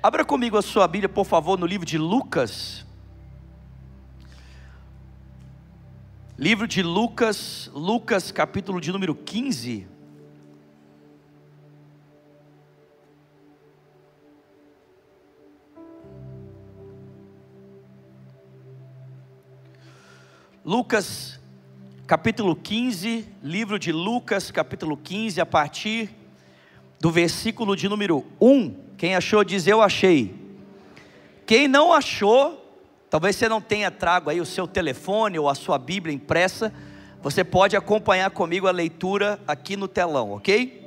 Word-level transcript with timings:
Abra 0.00 0.24
comigo 0.24 0.56
a 0.56 0.62
sua 0.62 0.86
Bíblia, 0.86 1.08
por 1.08 1.26
favor, 1.26 1.58
no 1.58 1.66
livro 1.66 1.84
de 1.84 1.98
Lucas. 1.98 2.86
Livro 6.38 6.68
de 6.68 6.84
Lucas, 6.84 7.68
Lucas, 7.74 8.30
capítulo 8.30 8.80
de 8.80 8.92
número 8.92 9.12
15. 9.12 9.88
Lucas, 20.64 21.40
capítulo 22.06 22.54
15, 22.54 23.28
livro 23.42 23.80
de 23.80 23.90
Lucas, 23.90 24.52
capítulo 24.52 24.96
15, 24.96 25.40
a 25.40 25.46
partir 25.46 26.14
do 27.00 27.10
versículo 27.10 27.74
de 27.74 27.88
número 27.88 28.24
1. 28.38 28.87
Quem 28.98 29.14
achou 29.14 29.44
diz 29.44 29.68
eu 29.68 29.80
achei. 29.80 30.34
Quem 31.46 31.68
não 31.68 31.92
achou, 31.92 32.76
talvez 33.08 33.36
você 33.36 33.48
não 33.48 33.60
tenha 33.60 33.92
trago 33.92 34.28
aí 34.28 34.40
o 34.40 34.44
seu 34.44 34.66
telefone 34.66 35.38
ou 35.38 35.48
a 35.48 35.54
sua 35.54 35.78
Bíblia 35.78 36.12
impressa, 36.12 36.74
você 37.22 37.44
pode 37.44 37.76
acompanhar 37.76 38.28
comigo 38.32 38.66
a 38.66 38.72
leitura 38.72 39.40
aqui 39.46 39.76
no 39.76 39.86
telão, 39.86 40.32
ok? 40.32 40.84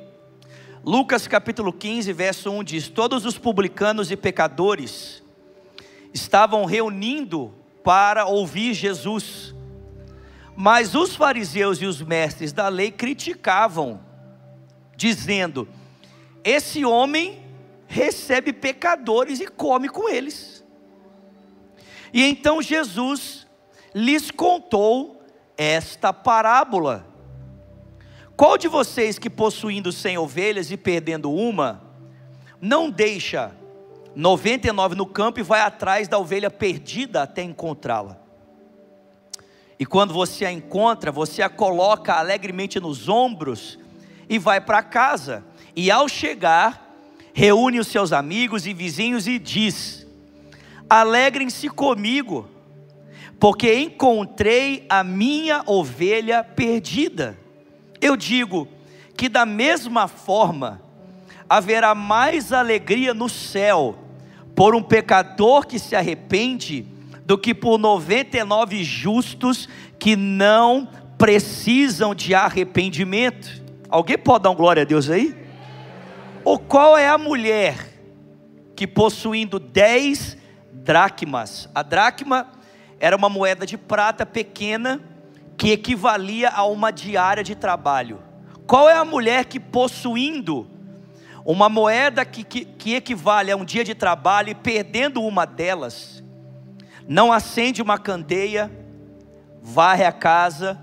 Lucas 0.83 1.25
capítulo 1.25 1.71
15, 1.71 2.11
verso 2.11 2.51
1 2.51 2.63
diz: 2.65 2.89
Todos 2.89 3.25
os 3.25 3.37
publicanos 3.37 4.11
e 4.11 4.17
pecadores 4.17 5.23
estavam 6.13 6.65
reunindo 6.65 7.53
para 7.81 8.25
ouvir 8.25 8.73
Jesus. 8.73 9.55
Mas 10.53 10.95
os 10.95 11.15
fariseus 11.15 11.81
e 11.81 11.85
os 11.85 12.01
mestres 12.01 12.51
da 12.51 12.67
lei 12.67 12.91
criticavam, 12.91 14.01
dizendo: 14.97 15.65
Esse 16.43 16.83
homem 16.83 17.40
recebe 17.91 18.53
pecadores 18.53 19.41
e 19.41 19.47
come 19.47 19.89
com 19.89 20.07
eles. 20.07 20.63
E 22.13 22.23
então 22.23 22.61
Jesus 22.61 23.45
lhes 23.93 24.31
contou 24.31 25.21
esta 25.57 26.13
parábola: 26.13 27.05
Qual 28.37 28.57
de 28.57 28.69
vocês 28.69 29.19
que 29.19 29.29
possuindo 29.29 29.91
cem 29.91 30.17
ovelhas 30.17 30.71
e 30.71 30.77
perdendo 30.77 31.29
uma, 31.29 31.83
não 32.61 32.89
deixa 32.89 33.53
99 34.15 34.95
no 34.95 35.05
campo 35.05 35.41
e 35.41 35.43
vai 35.43 35.59
atrás 35.59 36.07
da 36.07 36.17
ovelha 36.17 36.49
perdida 36.49 37.23
até 37.23 37.43
encontrá-la? 37.43 38.17
E 39.77 39.85
quando 39.85 40.13
você 40.13 40.45
a 40.45 40.51
encontra, 40.51 41.11
você 41.11 41.41
a 41.41 41.49
coloca 41.49 42.13
alegremente 42.13 42.79
nos 42.79 43.09
ombros 43.09 43.77
e 44.29 44.39
vai 44.39 44.61
para 44.61 44.81
casa. 44.81 45.43
E 45.75 45.89
ao 45.91 46.07
chegar, 46.07 46.90
reúne 47.33 47.79
os 47.79 47.87
seus 47.87 48.11
amigos 48.11 48.65
e 48.65 48.73
vizinhos 48.73 49.27
e 49.27 49.39
diz: 49.39 50.05
Alegrem-se 50.89 51.69
comigo, 51.69 52.47
porque 53.39 53.73
encontrei 53.73 54.85
a 54.89 55.03
minha 55.03 55.63
ovelha 55.65 56.43
perdida. 56.43 57.37
Eu 57.99 58.15
digo 58.15 58.67
que 59.15 59.29
da 59.29 59.45
mesma 59.45 60.07
forma 60.07 60.81
haverá 61.49 61.93
mais 61.93 62.53
alegria 62.53 63.13
no 63.13 63.27
céu 63.27 63.97
por 64.55 64.75
um 64.75 64.81
pecador 64.81 65.65
que 65.65 65.79
se 65.79 65.95
arrepende 65.95 66.85
do 67.25 67.37
que 67.37 67.53
por 67.53 67.77
99 67.77 68.83
justos 68.83 69.69
que 69.97 70.15
não 70.15 70.87
precisam 71.17 72.15
de 72.15 72.33
arrependimento. 72.33 73.61
Alguém 73.89 74.17
pode 74.17 74.43
dar 74.43 74.49
um 74.49 74.55
glória 74.55 74.81
a 74.81 74.85
Deus 74.85 75.09
aí? 75.09 75.40
Ou 76.43 76.57
qual 76.57 76.97
é 76.97 77.07
a 77.07 77.17
mulher 77.17 77.77
que 78.75 78.87
possuindo 78.87 79.59
10 79.59 80.37
dracmas, 80.71 81.69
a 81.73 81.83
dracma 81.83 82.47
era 82.99 83.15
uma 83.15 83.29
moeda 83.29 83.65
de 83.65 83.77
prata 83.77 84.25
pequena 84.25 85.01
que 85.57 85.71
equivalia 85.71 86.49
a 86.49 86.65
uma 86.65 86.91
diária 86.91 87.43
de 87.43 87.55
trabalho. 87.55 88.19
Qual 88.65 88.89
é 88.89 88.97
a 88.97 89.05
mulher 89.05 89.45
que 89.45 89.59
possuindo 89.59 90.67
uma 91.45 91.69
moeda 91.69 92.23
que, 92.23 92.43
que, 92.43 92.65
que 92.65 92.95
equivale 92.95 93.51
a 93.51 93.55
um 93.55 93.65
dia 93.65 93.83
de 93.83 93.93
trabalho 93.93 94.49
e 94.49 94.55
perdendo 94.55 95.21
uma 95.21 95.45
delas, 95.45 96.23
não 97.07 97.31
acende 97.31 97.81
uma 97.81 97.97
candeia, 97.97 98.71
varre 99.61 100.05
a 100.05 100.11
casa 100.11 100.79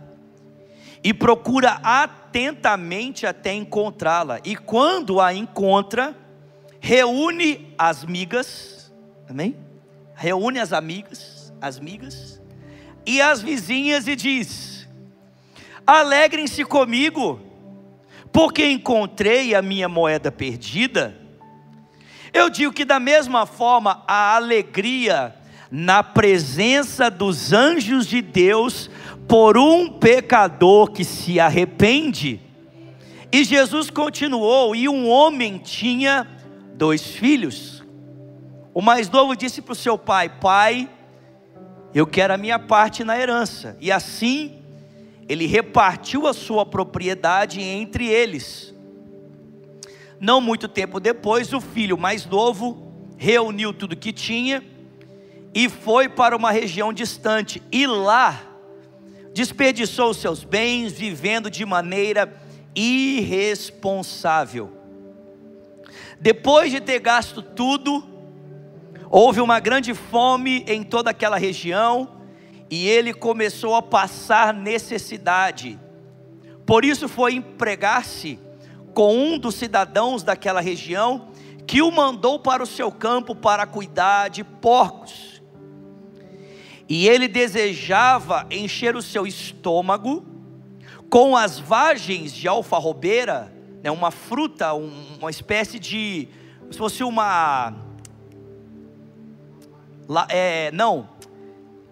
e 1.03 1.15
procura 1.15 1.79
atentamente 2.29 3.27
até 3.27 3.55
encontrá-la. 3.55 4.41
E 4.45 4.55
quando 4.55 5.21
a 5.21 5.33
encontra, 5.33 6.15
reúne 6.79 7.75
as 7.79 8.05
migas, 8.05 8.93
amém? 9.29 9.57
Reúne 10.15 10.59
as 10.59 10.73
amigas, 10.73 11.53
as 11.61 11.81
migas 11.81 12.41
e 13.07 13.23
as 13.23 13.41
vizinhas 13.41 14.07
e 14.07 14.15
diz: 14.15 14.87
Alegrem-se 15.87 16.65
comigo, 16.65 17.41
porque 18.31 18.67
encontrei 18.67 19.55
a 19.55 19.63
minha 19.63 19.89
moeda 19.89 20.31
perdida. 20.31 21.17
Eu 22.33 22.51
digo 22.51 22.75
que 22.75 22.85
da 22.85 23.01
mesma 23.01 23.47
forma 23.47 24.05
a 24.07 24.37
alegria 24.37 25.35
na 25.71 26.03
presença 26.03 27.11
dos 27.11 27.55
anjos 27.55 28.07
de 28.07 28.21
Deus 28.21 28.91
por 29.29 29.59
um 29.59 29.91
pecador 29.91 30.91
que 30.91 31.05
se 31.05 31.39
arrepende. 31.39 32.41
E 33.31 33.45
Jesus 33.45 33.91
continuou: 33.91 34.75
e 34.75 34.89
um 34.89 35.09
homem 35.09 35.59
tinha 35.59 36.27
dois 36.75 37.07
filhos. 37.07 37.85
O 38.73 38.81
mais 38.81 39.11
novo 39.11 39.37
disse 39.37 39.61
para 39.61 39.73
o 39.73 39.77
seu 39.77 39.99
pai: 39.99 40.31
Pai, 40.41 40.89
eu 41.95 42.07
quero 42.07 42.33
a 42.33 42.39
minha 42.39 42.59
parte 42.59 43.05
na 43.05 43.19
herança. 43.19 43.77
E 43.81 43.93
assim 43.93 44.63
ele 45.29 45.47
repartiu 45.47 46.27
a 46.27 46.33
sua 46.33 46.65
propriedade 46.65 47.61
entre 47.61 48.07
eles. 48.07 48.75
Não 50.19 50.41
muito 50.41 50.67
tempo 50.67 50.99
depois, 50.99 51.53
o 51.53 51.61
filho 51.61 51.99
mais 51.99 52.25
novo 52.25 52.91
reuniu 53.19 53.75
tudo 53.75 53.95
que 53.95 54.13
tinha 54.13 54.65
e 55.55 55.69
foi 55.69 56.09
para 56.09 56.37
uma 56.37 56.51
região 56.51 56.93
distante, 56.93 57.63
e 57.71 57.87
lá 57.87 58.48
desperdiçou 59.39 60.13
seus 60.13 60.43
bens, 60.43 60.95
vivendo 60.95 61.49
de 61.49 61.65
maneira 61.65 62.37
irresponsável. 62.75 64.73
Depois 66.19 66.73
de 66.73 66.81
ter 66.81 66.99
gasto 66.99 67.41
tudo, 67.41 68.05
houve 69.09 69.41
uma 69.41 69.61
grande 69.61 69.95
fome 69.95 70.65
em 70.67 70.83
toda 70.83 71.11
aquela 71.11 71.39
região, 71.39 72.17
e 72.69 72.89
ele 72.89 73.15
começou 73.15 73.77
a 73.77 73.83
passar 73.83 74.53
necessidade. 74.53 75.79
Por 76.67 76.85
isso 76.85 77.09
foi 77.09 77.35
empregar-se 77.35 78.41
com 78.93 79.17
um 79.17 79.39
dos 79.39 79.55
cidadãos 79.55 80.25
daquela 80.25 80.61
região, 80.61 81.29
que 81.65 81.81
o 81.81 81.93
mandou 81.93 82.41
para 82.41 82.61
o 82.61 82.67
seu 82.67 82.91
campo 82.91 83.37
para 83.37 83.65
cuidar 83.69 84.31
de 84.31 84.43
porcos. 84.43 85.28
E 86.89 87.07
ele 87.07 87.29
desejava 87.29 88.47
encher 88.51 88.97
o 88.97 89.03
seu 89.03 89.27
estômago 89.27 90.25
com 91.11 91.37
as 91.37 91.59
vagens 91.59 92.33
de 92.33 92.49
alfarrobeira, 92.49 93.53
né, 93.83 93.91
uma 93.91 94.11
fruta, 94.11 94.73
um, 94.73 95.19
uma 95.19 95.31
espécie 95.31 95.79
de. 95.79 96.29
se 96.71 96.79
fosse 96.79 97.05
uma. 97.05 97.75
é, 100.31 100.71
não. 100.73 101.11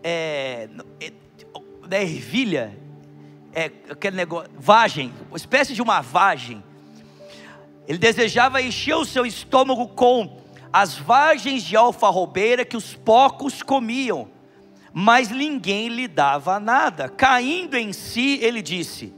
É, 0.02 0.70
é 1.90 2.02
ervilha. 2.02 2.78
É 3.52 3.70
aquele 3.90 4.16
negócio. 4.16 4.50
Vagem, 4.58 5.12
uma 5.28 5.36
espécie 5.36 5.74
de 5.74 5.82
uma 5.82 6.00
vagem. 6.00 6.64
Ele 7.86 7.98
desejava 7.98 8.62
encher 8.62 8.96
o 8.96 9.04
seu 9.04 9.26
estômago 9.26 9.88
com 9.88 10.40
as 10.72 10.96
vagens 10.96 11.62
de 11.62 11.76
alfarrobeira 11.76 12.64
que 12.64 12.76
os 12.76 12.94
porcos 12.94 13.62
comiam 13.62 14.35
mas 14.98 15.28
ninguém 15.28 15.88
lhe 15.88 16.08
dava 16.08 16.58
nada. 16.58 17.06
Caindo 17.06 17.76
em 17.76 17.92
si, 17.92 18.38
ele 18.40 18.62
disse: 18.62 19.12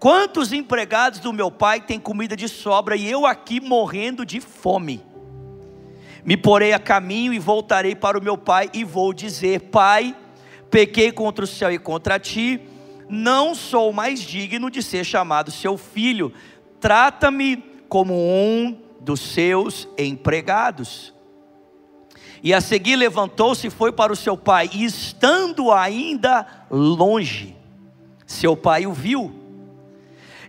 Quantos 0.00 0.52
empregados 0.52 1.20
do 1.20 1.32
meu 1.32 1.48
pai 1.48 1.80
têm 1.80 2.00
comida 2.00 2.34
de 2.34 2.48
sobra 2.48 2.96
e 2.96 3.08
eu 3.08 3.24
aqui 3.24 3.60
morrendo 3.60 4.26
de 4.26 4.40
fome? 4.40 5.00
Me 6.24 6.36
porei 6.36 6.72
a 6.72 6.80
caminho 6.80 7.32
e 7.32 7.38
voltarei 7.38 7.94
para 7.94 8.18
o 8.18 8.22
meu 8.22 8.36
pai 8.36 8.68
e 8.74 8.82
vou 8.82 9.14
dizer: 9.14 9.60
Pai, 9.60 10.12
pequei 10.68 11.12
contra 11.12 11.44
o 11.44 11.46
céu 11.46 11.70
e 11.70 11.78
contra 11.78 12.18
ti, 12.18 12.60
não 13.08 13.54
sou 13.54 13.92
mais 13.92 14.18
digno 14.18 14.68
de 14.68 14.82
ser 14.82 15.04
chamado 15.04 15.52
seu 15.52 15.78
filho. 15.78 16.32
Trata-me 16.80 17.58
como 17.88 18.12
um 18.12 18.76
dos 19.00 19.20
seus 19.20 19.86
empregados. 19.96 21.13
E 22.44 22.52
a 22.52 22.60
seguir 22.60 22.96
levantou-se 22.96 23.66
e 23.66 23.70
foi 23.70 23.90
para 23.90 24.12
o 24.12 24.16
seu 24.16 24.36
pai, 24.36 24.68
e 24.74 24.84
estando 24.84 25.72
ainda 25.72 26.46
longe, 26.70 27.56
seu 28.26 28.54
pai 28.54 28.86
o 28.86 28.92
viu, 28.92 29.32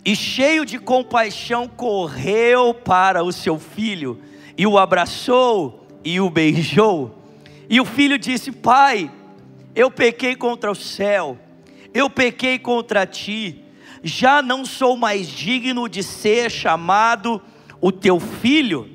e 0.04 0.14
cheio 0.14 0.66
de 0.66 0.78
compaixão 0.78 1.70
correu 1.70 2.74
para 2.74 3.24
o 3.24 3.32
seu 3.32 3.58
filho, 3.58 4.22
e 4.58 4.68
o 4.68 4.78
abraçou 4.78 5.88
e 6.04 6.20
o 6.20 6.30
beijou. 6.30 7.24
E 7.70 7.80
o 7.80 7.86
filho 7.86 8.20
disse: 8.20 8.52
Pai, 8.52 9.10
eu 9.74 9.90
pequei 9.90 10.36
contra 10.36 10.70
o 10.70 10.76
céu, 10.76 11.40
eu 11.94 12.10
pequei 12.10 12.60
contra 12.60 13.08
ti, 13.08 13.64
já 14.04 14.42
não 14.42 14.66
sou 14.66 14.98
mais 14.98 15.28
digno 15.30 15.88
de 15.88 16.04
ser 16.04 16.52
chamado 16.52 17.42
o 17.80 17.90
teu 17.90 18.20
filho. 18.20 18.90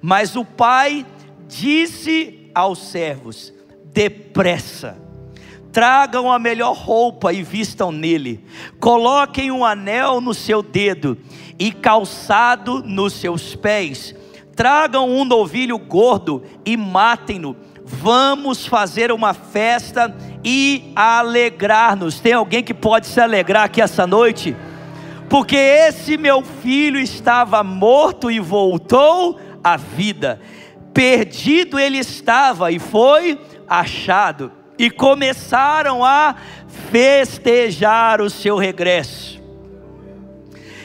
Mas 0.00 0.34
o 0.34 0.44
pai 0.44 1.06
disse 1.52 2.50
aos 2.54 2.78
servos: 2.78 3.52
Depressa, 3.92 4.96
tragam 5.70 6.32
a 6.32 6.38
melhor 6.38 6.74
roupa 6.74 7.32
e 7.32 7.42
vistam 7.42 7.92
nele, 7.92 8.42
coloquem 8.80 9.50
um 9.50 9.64
anel 9.64 10.20
no 10.20 10.32
seu 10.32 10.62
dedo 10.62 11.18
e 11.58 11.70
calçado 11.70 12.82
nos 12.82 13.12
seus 13.12 13.54
pés, 13.54 14.14
tragam 14.56 15.10
um 15.10 15.24
novilho 15.24 15.78
gordo 15.78 16.42
e 16.64 16.76
matem-no. 16.76 17.54
Vamos 17.84 18.64
fazer 18.64 19.12
uma 19.12 19.34
festa 19.34 20.16
e 20.42 20.92
alegrar-nos. 20.94 22.20
Tem 22.20 22.32
alguém 22.32 22.62
que 22.62 22.72
pode 22.72 23.06
se 23.06 23.20
alegrar 23.20 23.64
aqui 23.64 23.82
essa 23.82 24.06
noite? 24.06 24.56
Porque 25.28 25.56
esse 25.56 26.16
meu 26.16 26.42
filho 26.42 26.98
estava 26.98 27.62
morto 27.62 28.30
e 28.30 28.38
voltou 28.38 29.38
à 29.62 29.76
vida. 29.76 30.40
Perdido 30.92 31.78
ele 31.78 31.98
estava 31.98 32.70
e 32.70 32.78
foi 32.78 33.38
achado 33.66 34.52
e 34.78 34.90
começaram 34.90 36.04
a 36.04 36.34
festejar 36.90 38.20
o 38.20 38.28
seu 38.28 38.56
regresso. 38.56 39.40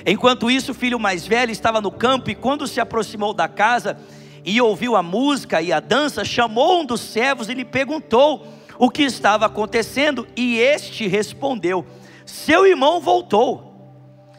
Enquanto 0.05 0.49
isso, 0.49 0.71
o 0.71 0.75
filho 0.75 0.99
mais 0.99 1.27
velho 1.27 1.51
estava 1.51 1.81
no 1.81 1.91
campo 1.91 2.29
e 2.29 2.35
quando 2.35 2.67
se 2.67 2.79
aproximou 2.79 3.33
da 3.33 3.47
casa 3.47 3.97
e 4.45 4.61
ouviu 4.61 4.95
a 4.95 5.03
música 5.03 5.61
e 5.61 5.73
a 5.73 5.81
dança, 5.81 6.23
chamou 6.23 6.81
um 6.81 6.85
dos 6.85 7.01
servos 7.01 7.49
e 7.49 7.53
lhe 7.53 7.65
perguntou 7.65 8.47
o 8.79 8.89
que 8.89 9.03
estava 9.03 9.45
acontecendo, 9.45 10.27
e 10.35 10.57
este 10.59 11.07
respondeu: 11.07 11.85
Seu 12.25 12.65
irmão 12.65 13.01
voltou. 13.01 13.65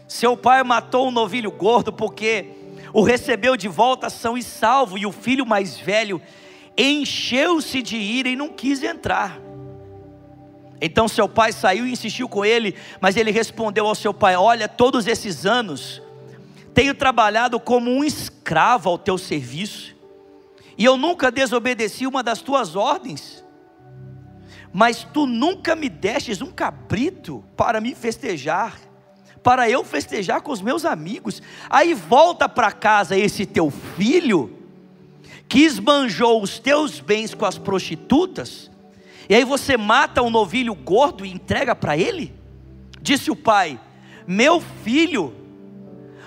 Seu 0.06 0.36
pai 0.36 0.62
matou 0.62 1.08
um 1.08 1.10
novilho 1.10 1.50
gordo 1.50 1.92
porque 1.92 2.46
o 2.92 3.02
recebeu 3.02 3.56
de 3.56 3.68
volta 3.68 4.08
são 4.10 4.36
e 4.36 4.42
salvo, 4.42 4.96
e 4.98 5.06
o 5.06 5.12
filho 5.12 5.46
mais 5.46 5.78
velho 5.78 6.20
encheu-se 6.76 7.82
de 7.82 7.96
ira 7.96 8.28
e 8.28 8.36
não 8.36 8.48
quis 8.48 8.82
entrar. 8.82 9.40
Então 10.80 11.08
seu 11.08 11.28
pai 11.28 11.52
saiu 11.52 11.86
e 11.86 11.92
insistiu 11.92 12.28
com 12.28 12.44
ele, 12.44 12.74
mas 13.00 13.16
ele 13.16 13.30
respondeu 13.30 13.86
ao 13.86 13.94
seu 13.94 14.14
pai: 14.14 14.36
Olha, 14.36 14.68
todos 14.68 15.06
esses 15.06 15.44
anos 15.44 16.00
tenho 16.72 16.94
trabalhado 16.94 17.58
como 17.58 17.90
um 17.90 18.04
escravo 18.04 18.88
ao 18.88 18.96
teu 18.96 19.18
serviço, 19.18 19.96
e 20.76 20.84
eu 20.84 20.96
nunca 20.96 21.30
desobedeci 21.30 22.06
uma 22.06 22.22
das 22.22 22.40
tuas 22.40 22.76
ordens, 22.76 23.44
mas 24.72 25.02
tu 25.12 25.26
nunca 25.26 25.74
me 25.74 25.88
destes 25.88 26.40
um 26.40 26.52
cabrito 26.52 27.44
para 27.56 27.80
me 27.80 27.94
festejar, 27.96 28.78
para 29.48 29.70
eu 29.70 29.82
festejar 29.82 30.42
com 30.42 30.52
os 30.52 30.60
meus 30.60 30.84
amigos. 30.84 31.40
Aí 31.70 31.94
volta 31.94 32.46
para 32.46 32.70
casa 32.70 33.16
esse 33.16 33.46
teu 33.46 33.70
filho, 33.70 34.58
que 35.48 35.60
esbanjou 35.60 36.42
os 36.42 36.58
teus 36.58 37.00
bens 37.00 37.32
com 37.32 37.46
as 37.46 37.56
prostitutas, 37.56 38.70
e 39.26 39.34
aí 39.34 39.44
você 39.46 39.74
mata 39.74 40.20
um 40.20 40.28
novilho 40.28 40.74
gordo 40.74 41.24
e 41.24 41.32
entrega 41.32 41.74
para 41.74 41.96
ele? 41.96 42.34
Disse 43.00 43.30
o 43.30 43.36
pai: 43.36 43.80
Meu 44.26 44.60
filho, 44.84 45.32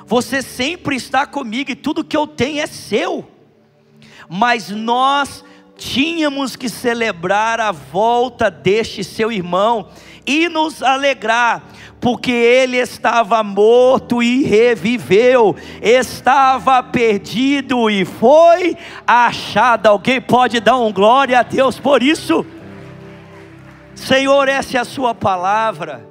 você 0.08 0.42
sempre 0.42 0.96
está 0.96 1.28
comigo 1.28 1.70
e 1.70 1.76
tudo 1.76 2.04
que 2.04 2.18
eu 2.18 2.26
tenho 2.26 2.60
é 2.60 2.66
seu. 2.66 3.30
Mas 4.28 4.72
nós 4.72 5.44
tínhamos 5.78 6.56
que 6.56 6.68
celebrar 6.68 7.60
a 7.60 7.72
volta 7.72 8.50
deste 8.50 9.04
seu 9.04 9.32
irmão 9.32 9.90
e 10.26 10.48
nos 10.50 10.82
alegrar, 10.84 11.64
porque 12.00 12.32
ele 12.32 12.78
estava 12.78 13.44
morto 13.44 14.22
e 14.22 14.44
reviveu, 14.44 15.56
estava 15.82 16.82
perdido 16.82 17.90
e 17.90 18.06
foi 18.06 18.76
achado. 19.06 19.88
Alguém 19.88 20.22
pode 20.22 20.60
dar 20.60 20.78
um 20.78 20.92
glória 20.92 21.40
a 21.40 21.44
Deus 21.44 21.80
por 21.80 22.02
isso? 22.02 22.46
Senhor, 23.96 24.48
essa 24.48 24.78
é 24.78 24.80
a 24.80 24.86
Sua 24.86 25.14
palavra. 25.14 26.10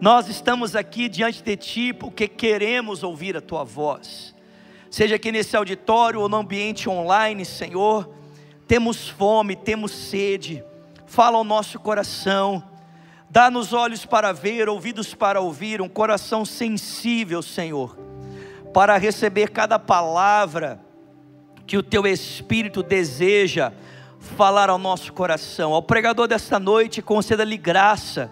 Nós 0.00 0.28
estamos 0.28 0.74
aqui 0.74 1.08
diante 1.08 1.42
de 1.42 1.56
Ti 1.56 1.92
porque 1.92 2.26
queremos 2.26 3.04
ouvir 3.04 3.36
a 3.36 3.40
Tua 3.40 3.62
voz. 3.62 4.34
Seja 4.90 5.16
aqui 5.16 5.30
nesse 5.30 5.56
auditório 5.56 6.20
ou 6.20 6.28
no 6.28 6.36
ambiente 6.36 6.88
online, 6.88 7.44
Senhor, 7.44 8.10
temos 8.66 9.08
fome, 9.08 9.54
temos 9.54 9.92
sede. 9.92 10.64
Fala 11.06 11.38
ao 11.38 11.44
nosso 11.44 11.78
coração. 11.78 12.71
Dá-nos 13.32 13.72
olhos 13.72 14.04
para 14.04 14.30
ver, 14.30 14.68
ouvidos 14.68 15.14
para 15.14 15.40
ouvir, 15.40 15.80
um 15.80 15.88
coração 15.88 16.44
sensível, 16.44 17.40
Senhor, 17.40 17.96
para 18.74 18.98
receber 18.98 19.48
cada 19.48 19.78
palavra 19.78 20.78
que 21.66 21.78
o 21.78 21.82
Teu 21.82 22.06
Espírito 22.06 22.82
deseja 22.82 23.72
falar 24.18 24.68
ao 24.68 24.76
nosso 24.76 25.14
coração. 25.14 25.72
Ao 25.72 25.82
pregador 25.82 26.28
desta 26.28 26.58
noite, 26.58 27.00
conceda-lhe 27.00 27.56
graça, 27.56 28.30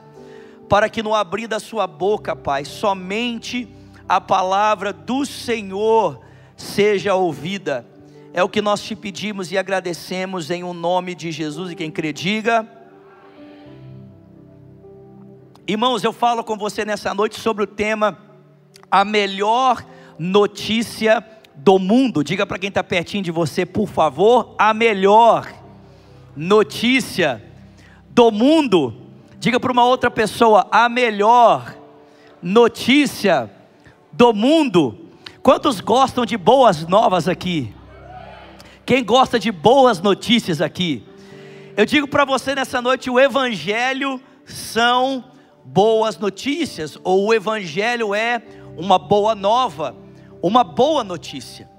para 0.69 0.87
que 0.87 1.03
no 1.03 1.15
abrir 1.15 1.47
da 1.47 1.59
sua 1.59 1.87
boca, 1.87 2.37
Pai, 2.37 2.67
somente 2.67 3.75
a 4.07 4.21
palavra 4.21 4.93
do 4.93 5.25
Senhor 5.25 6.21
seja 6.59 7.15
ouvida. 7.15 7.87
É 8.35 8.43
o 8.43 8.51
que 8.51 8.61
nós 8.61 8.83
te 8.83 8.95
pedimos 8.95 9.51
e 9.51 9.57
agradecemos 9.57 10.51
em 10.51 10.63
o 10.63 10.69
um 10.69 10.75
nome 10.75 11.15
de 11.15 11.33
Jesus. 11.33 11.71
E 11.71 11.75
quem 11.75 11.91
crê, 11.91 12.13
diga. 12.13 12.80
Irmãos, 15.67 16.03
eu 16.03 16.13
falo 16.13 16.43
com 16.43 16.57
você 16.57 16.85
nessa 16.85 17.15
noite 17.15 17.39
sobre 17.39 17.65
o 17.65 17.67
tema 17.67 18.19
A 18.91 19.05
melhor 19.05 19.85
notícia 20.19 21.25
do 21.55 21.79
mundo. 21.79 22.25
Diga 22.25 22.47
para 22.47 22.59
quem 22.59 22.69
está 22.69 22.83
pertinho 22.83 23.23
de 23.23 23.31
você, 23.31 23.65
por 23.65 23.89
favor, 23.89 24.55
a 24.59 24.73
melhor 24.75 25.53
notícia 26.35 27.43
do 28.11 28.31
mundo. 28.31 28.95
Diga 29.39 29.61
para 29.61 29.73
uma 29.73 29.85
outra 29.85 30.11
pessoa, 30.11 30.67
a 30.71 30.89
melhor 30.89 31.77
notícia 32.43 33.51
do 34.13 34.33
mundo. 34.33 35.07
Quantos 35.43 35.81
gostam 35.81 36.27
de 36.27 36.37
boas 36.37 36.87
novas 36.87 37.29
aqui? 37.29 37.73
Quem 38.85 39.05
gosta 39.05 39.39
de 39.39 39.53
boas 39.53 40.01
notícias 40.01 40.61
aqui? 40.61 41.05
Eu 41.77 41.87
digo 41.87 42.09
para 42.09 42.25
você 42.25 42.55
nessa 42.55 42.83
noite: 42.83 43.09
o 43.09 43.21
Evangelho 43.21 44.21
são 44.45 45.30
boas 45.73 46.19
notícias, 46.19 46.99
ou 47.05 47.27
o 47.27 47.35
Evangelho 47.35 48.13
é 48.13 48.43
uma 48.77 48.99
boa 48.99 49.37
nova, 49.37 49.95
uma 50.43 50.65
boa 50.65 51.05
notícia. 51.05 51.71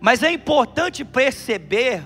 Mas 0.00 0.22
é 0.22 0.30
importante 0.30 1.02
perceber 1.02 2.02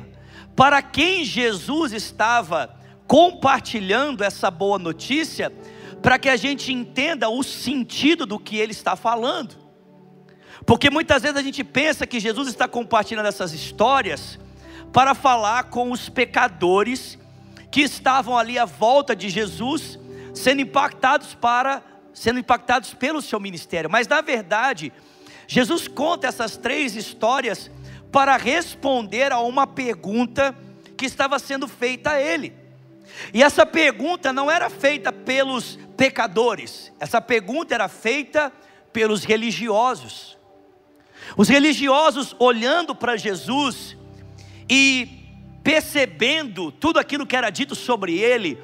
para 0.55 0.81
quem 0.81 1.25
Jesus 1.25 1.93
estava 1.93 2.77
compartilhando 3.09 4.23
essa 4.23 4.51
boa 4.51 4.79
notícia, 4.79 5.53
para 6.01 6.17
que 6.17 6.29
a 6.29 6.37
gente 6.37 6.73
entenda 6.73 7.29
o 7.29 7.43
sentido 7.43 8.25
do 8.25 8.39
que 8.39 8.57
ele 8.57 8.73
está 8.73 8.95
falando. 8.95 9.57
Porque 10.65 10.91
muitas 10.91 11.23
vezes 11.23 11.37
a 11.37 11.43
gente 11.43 11.65
pensa 11.65 12.07
que 12.07 12.21
Jesus 12.21 12.47
está 12.47 12.69
compartilhando 12.69 13.27
essas 13.27 13.53
histórias 13.53 14.39
para 14.93 15.13
falar 15.13 15.65
com 15.65 15.91
os 15.91 16.09
pecadores 16.09 17.19
que 17.69 17.81
estavam 17.81 18.39
ali 18.39 18.59
à 18.59 18.65
volta 18.65 19.17
de 19.17 19.29
Jesus, 19.29 19.99
sendo 20.35 20.63
impactados 20.63 21.35
para 21.35 21.83
sendo 22.13 22.39
impactados 22.39 22.93
pelo 22.95 23.23
seu 23.23 23.41
ministério. 23.41 23.91
Mas 23.91 24.07
na 24.07 24.21
verdade, 24.21 24.93
Jesus 25.47 25.89
conta 25.89 26.27
essas 26.27 26.57
três 26.57 26.95
histórias 26.95 27.71
para 28.11 28.37
responder 28.37 29.33
a 29.33 29.41
uma 29.41 29.67
pergunta 29.67 30.55
que 30.97 31.07
estava 31.07 31.39
sendo 31.39 31.67
feita 31.67 32.11
a 32.11 32.21
ele. 32.21 32.53
E 33.33 33.43
essa 33.43 33.65
pergunta 33.67 34.33
não 34.33 34.51
era 34.51 34.71
feita 34.71 35.13
pelos 35.13 35.79
pecadores, 35.97 36.93
essa 36.99 37.21
pergunta 37.21 37.75
era 37.75 37.89
feita 37.89 38.53
pelos 38.93 39.25
religiosos. 39.25 40.39
Os 41.37 41.49
religiosos 41.49 42.35
olhando 42.39 42.95
para 42.95 43.17
Jesus 43.17 43.97
e 44.69 45.09
percebendo 45.63 46.73
tudo 46.73 46.99
aquilo 46.99 47.27
que 47.27 47.37
era 47.37 47.49
dito 47.49 47.75
sobre 47.75 48.19
ele, 48.19 48.59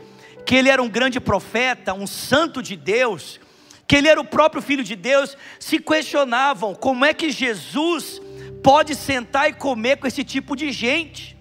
que 0.49 0.55
ele 0.55 0.71
era 0.71 0.83
um 0.83 0.89
grande 0.89 1.21
profeta, 1.21 1.93
um 1.93 2.07
santo 2.07 2.63
de 2.63 2.75
Deus, 2.75 3.39
que 3.87 3.95
ele 3.95 4.09
era 4.09 4.19
o 4.19 4.25
próprio 4.25 4.63
filho 4.63 4.83
de 4.83 4.97
Deus, 4.97 5.37
se 5.61 5.79
questionavam 5.79 6.75
como 6.75 7.05
é 7.05 7.13
que 7.13 7.31
Jesus 7.31 8.19
pode 8.63 8.95
sentar 8.95 9.51
e 9.51 9.53
comer 9.53 9.99
com 9.99 10.07
esse 10.07 10.25
tipo 10.25 10.57
de 10.57 10.73
gente. 10.73 11.37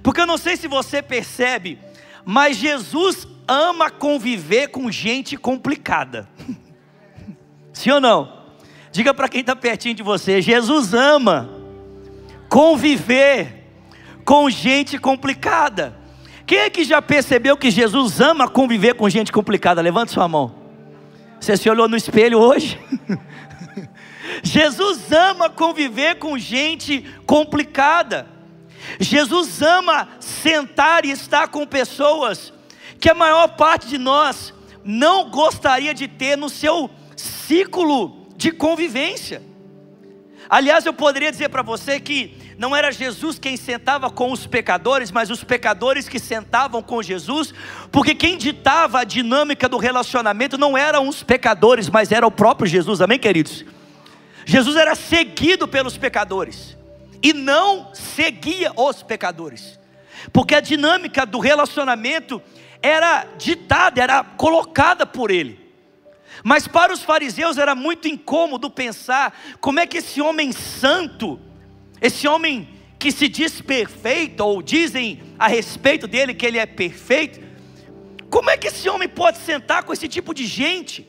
Porque 0.00 0.20
eu 0.20 0.28
não 0.28 0.38
sei 0.38 0.56
se 0.56 0.68
você 0.68 1.02
percebe, 1.02 1.80
mas 2.24 2.56
Jesus 2.56 3.26
ama 3.48 3.90
conviver 3.90 4.68
com 4.68 4.92
gente 4.92 5.36
complicada. 5.36 6.28
Sim 7.74 7.90
ou 7.90 8.00
não? 8.00 8.44
Diga 8.92 9.12
para 9.12 9.28
quem 9.28 9.40
está 9.40 9.56
pertinho 9.56 9.96
de 9.96 10.04
você: 10.04 10.40
Jesus 10.40 10.94
ama 10.94 11.50
conviver 12.48 13.66
com 14.24 14.48
gente 14.48 14.98
complicada. 14.98 15.99
Quem 16.50 16.58
é 16.58 16.68
que 16.68 16.82
já 16.82 17.00
percebeu 17.00 17.56
que 17.56 17.70
Jesus 17.70 18.20
ama 18.20 18.48
conviver 18.48 18.96
com 18.96 19.08
gente 19.08 19.30
complicada? 19.30 19.80
Levante 19.80 20.10
sua 20.10 20.26
mão. 20.26 20.52
Você 21.38 21.56
se 21.56 21.70
olhou 21.70 21.88
no 21.88 21.96
espelho 21.96 22.40
hoje? 22.40 22.76
Jesus 24.42 25.12
ama 25.12 25.48
conviver 25.48 26.16
com 26.16 26.36
gente 26.36 27.04
complicada. 27.24 28.26
Jesus 28.98 29.62
ama 29.62 30.08
sentar 30.18 31.04
e 31.04 31.12
estar 31.12 31.46
com 31.46 31.64
pessoas 31.64 32.52
que 32.98 33.08
a 33.08 33.14
maior 33.14 33.50
parte 33.50 33.86
de 33.86 33.96
nós 33.96 34.52
não 34.84 35.30
gostaria 35.30 35.94
de 35.94 36.08
ter 36.08 36.36
no 36.36 36.48
seu 36.48 36.90
ciclo 37.14 38.26
de 38.36 38.50
convivência. 38.50 39.40
Aliás, 40.48 40.84
eu 40.84 40.92
poderia 40.92 41.30
dizer 41.30 41.48
para 41.48 41.62
você 41.62 42.00
que 42.00 42.39
não 42.60 42.76
era 42.76 42.92
Jesus 42.92 43.38
quem 43.38 43.56
sentava 43.56 44.10
com 44.10 44.30
os 44.30 44.46
pecadores, 44.46 45.10
mas 45.10 45.30
os 45.30 45.42
pecadores 45.42 46.06
que 46.06 46.18
sentavam 46.18 46.82
com 46.82 47.02
Jesus, 47.02 47.54
porque 47.90 48.14
quem 48.14 48.36
ditava 48.36 49.00
a 49.00 49.04
dinâmica 49.04 49.66
do 49.66 49.78
relacionamento 49.78 50.58
não 50.58 50.76
eram 50.76 51.08
os 51.08 51.22
pecadores, 51.22 51.88
mas 51.88 52.12
era 52.12 52.26
o 52.26 52.30
próprio 52.30 52.68
Jesus, 52.68 53.00
amém, 53.00 53.18
queridos? 53.18 53.64
Jesus 54.44 54.76
era 54.76 54.94
seguido 54.94 55.66
pelos 55.66 55.96
pecadores 55.96 56.76
e 57.22 57.32
não 57.32 57.94
seguia 57.94 58.72
os 58.76 59.02
pecadores, 59.02 59.80
porque 60.30 60.54
a 60.54 60.60
dinâmica 60.60 61.24
do 61.24 61.38
relacionamento 61.38 62.42
era 62.82 63.24
ditada, 63.38 64.02
era 64.02 64.22
colocada 64.22 65.06
por 65.06 65.30
ele. 65.30 65.58
Mas 66.44 66.68
para 66.68 66.92
os 66.92 67.02
fariseus 67.02 67.56
era 67.56 67.74
muito 67.74 68.06
incômodo 68.06 68.68
pensar 68.68 69.34
como 69.62 69.80
é 69.80 69.86
que 69.86 69.96
esse 69.96 70.20
homem 70.20 70.52
santo, 70.52 71.40
esse 72.00 72.26
homem 72.26 72.68
que 72.98 73.10
se 73.10 73.28
diz 73.28 73.60
perfeito, 73.60 74.40
ou 74.40 74.62
dizem 74.62 75.20
a 75.38 75.48
respeito 75.48 76.06
dele 76.06 76.34
que 76.34 76.44
ele 76.44 76.58
é 76.58 76.66
perfeito, 76.66 77.40
como 78.28 78.50
é 78.50 78.56
que 78.56 78.68
esse 78.68 78.88
homem 78.88 79.08
pode 79.08 79.38
sentar 79.38 79.82
com 79.82 79.92
esse 79.92 80.06
tipo 80.06 80.32
de 80.32 80.46
gente? 80.46 81.06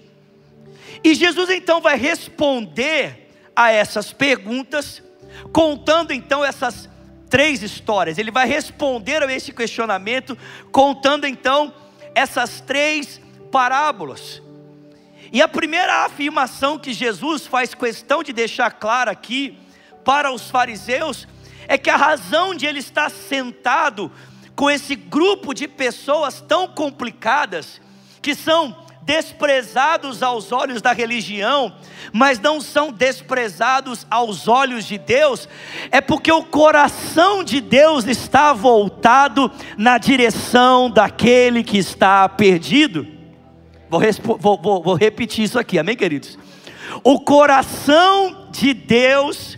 E 1.03 1.13
Jesus 1.13 1.49
então 1.49 1.81
vai 1.81 1.97
responder 1.97 3.29
a 3.55 3.71
essas 3.71 4.13
perguntas, 4.13 5.03
contando 5.51 6.11
então 6.11 6.43
essas 6.43 6.89
três 7.29 7.61
histórias. 7.61 8.17
Ele 8.17 8.31
vai 8.31 8.47
responder 8.47 9.23
a 9.23 9.33
esse 9.33 9.51
questionamento, 9.53 10.37
contando 10.71 11.27
então 11.27 11.73
essas 12.15 12.61
três 12.61 13.21
parábolas. 13.51 14.41
E 15.31 15.41
a 15.41 15.47
primeira 15.47 16.05
afirmação 16.05 16.77
que 16.77 16.93
Jesus 16.93 17.45
faz 17.47 17.73
questão 17.73 18.21
de 18.21 18.33
deixar 18.33 18.71
clara 18.71 19.11
aqui 19.11 19.57
para 20.03 20.31
os 20.31 20.49
fariseus 20.49 21.27
é 21.67 21.77
que 21.77 21.89
a 21.89 21.95
razão 21.95 22.53
de 22.53 22.65
ele 22.65 22.79
estar 22.79 23.09
sentado 23.09 24.11
com 24.55 24.69
esse 24.69 24.95
grupo 24.95 25.53
de 25.53 25.67
pessoas 25.67 26.41
tão 26.41 26.67
complicadas, 26.67 27.81
que 28.21 28.35
são 28.35 28.75
desprezados 29.03 30.21
aos 30.21 30.51
olhos 30.51 30.81
da 30.81 30.93
religião, 30.93 31.73
mas 32.13 32.39
não 32.39 32.61
são 32.61 32.91
desprezados 32.91 34.05
aos 34.09 34.47
olhos 34.47 34.85
de 34.85 34.97
Deus, 34.97 35.49
é 35.91 35.99
porque 35.99 36.31
o 36.31 36.43
coração 36.43 37.43
de 37.43 37.59
Deus 37.59 38.05
está 38.05 38.53
voltado 38.53 39.51
na 39.77 39.97
direção 39.97 40.89
daquele 40.89 41.63
que 41.63 41.77
está 41.77 42.29
perdido. 42.29 43.07
Vou, 43.89 44.01
vou, 44.37 44.59
vou, 44.61 44.83
vou 44.83 44.95
repetir 44.95 45.45
isso 45.45 45.57
aqui, 45.57 45.79
amém, 45.79 45.95
queridos? 45.95 46.37
O 47.03 47.19
coração 47.19 48.47
de 48.51 48.73
Deus 48.73 49.57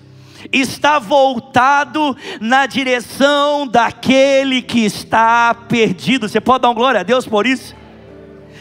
está 0.52 1.00
voltado 1.00 2.16
na 2.40 2.66
direção 2.66 3.68
daquele 3.68 4.62
que 4.62 4.80
está 4.80 5.54
perdido. 5.54 6.28
Você 6.28 6.42
pode 6.42 6.62
dar 6.62 6.70
uma 6.70 6.76
glória 6.76 7.00
a 7.00 7.04
Deus 7.04 7.26
por 7.26 7.46
isso? 7.46 7.76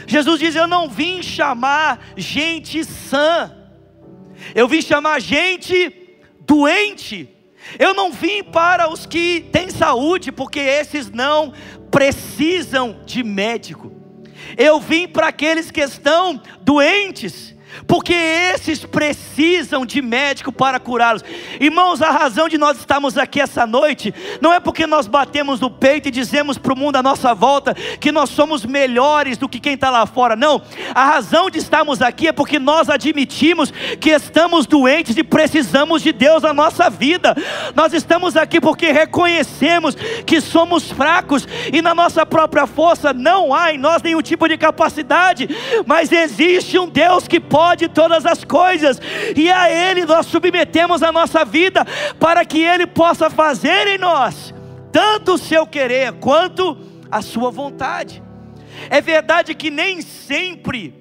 Jesus 0.06 0.38
diz: 0.38 0.54
Eu 0.54 0.66
não 0.66 0.88
vim 0.88 1.22
chamar 1.22 2.12
gente 2.16 2.84
sã, 2.84 3.52
eu 4.54 4.68
vim 4.68 4.82
chamar 4.82 5.20
gente 5.20 5.92
doente. 6.40 7.28
Eu 7.78 7.94
não 7.94 8.10
vim 8.10 8.42
para 8.42 8.92
os 8.92 9.06
que 9.06 9.48
têm 9.52 9.70
saúde, 9.70 10.32
porque 10.32 10.58
esses 10.58 11.10
não 11.10 11.52
precisam 11.90 13.00
de 13.06 13.22
médico. 13.22 13.92
Eu 14.56 14.80
vim 14.80 15.06
para 15.06 15.28
aqueles 15.28 15.70
que 15.70 15.80
estão 15.80 16.42
doentes 16.60 17.54
porque 17.86 18.12
esses 18.12 18.84
precisam 18.84 19.84
de 19.84 20.02
médico 20.02 20.52
para 20.52 20.78
curá-los. 20.78 21.24
Irmãos, 21.60 22.02
a 22.02 22.10
razão 22.10 22.48
de 22.48 22.58
nós 22.58 22.78
estarmos 22.78 23.16
aqui 23.16 23.40
essa 23.40 23.66
noite 23.66 24.14
não 24.40 24.52
é 24.52 24.60
porque 24.60 24.86
nós 24.86 25.06
batemos 25.06 25.60
no 25.60 25.70
peito 25.70 26.08
e 26.08 26.10
dizemos 26.10 26.58
para 26.58 26.72
o 26.72 26.76
mundo 26.76 26.96
à 26.96 27.02
nossa 27.02 27.34
volta 27.34 27.74
que 27.74 28.12
nós 28.12 28.30
somos 28.30 28.64
melhores 28.64 29.38
do 29.38 29.48
que 29.48 29.58
quem 29.58 29.74
está 29.74 29.90
lá 29.90 30.06
fora. 30.06 30.36
Não, 30.36 30.62
a 30.94 31.04
razão 31.04 31.50
de 31.50 31.58
estarmos 31.58 32.02
aqui 32.02 32.28
é 32.28 32.32
porque 32.32 32.58
nós 32.58 32.88
admitimos 32.88 33.72
que 34.00 34.10
estamos 34.10 34.66
doentes 34.66 35.16
e 35.16 35.24
precisamos 35.24 36.02
de 36.02 36.12
Deus 36.12 36.42
na 36.42 36.52
nossa 36.52 36.90
vida. 36.90 37.34
Nós 37.74 37.92
estamos 37.92 38.36
aqui 38.36 38.60
porque 38.60 38.92
reconhecemos 38.92 39.94
que 40.26 40.40
somos 40.40 40.90
fracos 40.90 41.46
e 41.72 41.80
na 41.80 41.94
nossa 41.94 42.24
própria 42.26 42.66
força 42.66 43.12
não 43.12 43.54
há 43.54 43.72
em 43.72 43.78
nós 43.78 44.02
nenhum 44.02 44.22
tipo 44.22 44.46
de 44.48 44.56
capacidade, 44.58 45.48
mas 45.86 46.12
existe 46.12 46.78
um 46.78 46.88
Deus 46.88 47.26
que 47.26 47.40
pode 47.40 47.61
pode 47.62 47.86
todas 47.86 48.26
as 48.26 48.42
coisas, 48.42 49.00
e 49.36 49.48
a 49.48 49.70
Ele 49.70 50.04
nós 50.04 50.26
submetemos 50.26 51.00
a 51.00 51.12
nossa 51.12 51.44
vida, 51.44 51.86
para 52.18 52.44
que 52.44 52.58
Ele 52.58 52.88
possa 52.88 53.30
fazer 53.30 53.86
em 53.86 53.98
nós, 53.98 54.52
tanto 54.90 55.34
o 55.34 55.38
seu 55.38 55.64
querer 55.64 56.14
quanto 56.14 56.76
a 57.08 57.22
sua 57.22 57.52
vontade. 57.52 58.20
É 58.90 59.00
verdade 59.00 59.54
que 59.54 59.70
nem 59.70 60.02
sempre 60.02 60.92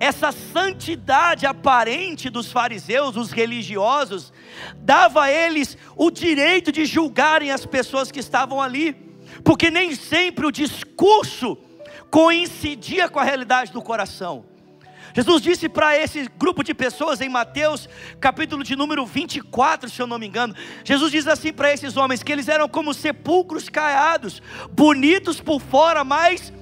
essa 0.00 0.32
santidade 0.32 1.46
aparente 1.46 2.28
dos 2.28 2.50
fariseus, 2.50 3.14
dos 3.14 3.30
religiosos, 3.30 4.32
dava 4.78 5.24
a 5.24 5.30
eles 5.30 5.78
o 5.94 6.10
direito 6.10 6.72
de 6.72 6.86
julgarem 6.86 7.52
as 7.52 7.64
pessoas 7.64 8.10
que 8.10 8.18
estavam 8.18 8.60
ali, 8.60 8.96
porque 9.44 9.70
nem 9.70 9.94
sempre 9.94 10.44
o 10.44 10.50
discurso 10.50 11.56
coincidia 12.10 13.08
com 13.08 13.20
a 13.20 13.24
realidade 13.24 13.70
do 13.70 13.80
coração. 13.80 14.49
Jesus 15.14 15.42
disse 15.42 15.68
para 15.68 15.96
esse 15.96 16.28
grupo 16.38 16.62
de 16.62 16.72
pessoas 16.72 17.20
em 17.20 17.28
Mateus, 17.28 17.88
capítulo 18.20 18.62
de 18.62 18.76
número 18.76 19.04
24, 19.04 19.90
se 19.90 20.00
eu 20.00 20.06
não 20.06 20.18
me 20.18 20.26
engano. 20.26 20.54
Jesus 20.84 21.10
diz 21.10 21.26
assim 21.26 21.52
para 21.52 21.72
esses 21.72 21.96
homens: 21.96 22.22
que 22.22 22.32
eles 22.32 22.48
eram 22.48 22.68
como 22.68 22.94
sepulcros 22.94 23.68
caiados, 23.68 24.42
bonitos 24.70 25.40
por 25.40 25.60
fora, 25.60 26.04
mas 26.04 26.52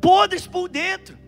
podres 0.00 0.46
por 0.46 0.68
dentro. 0.68 1.18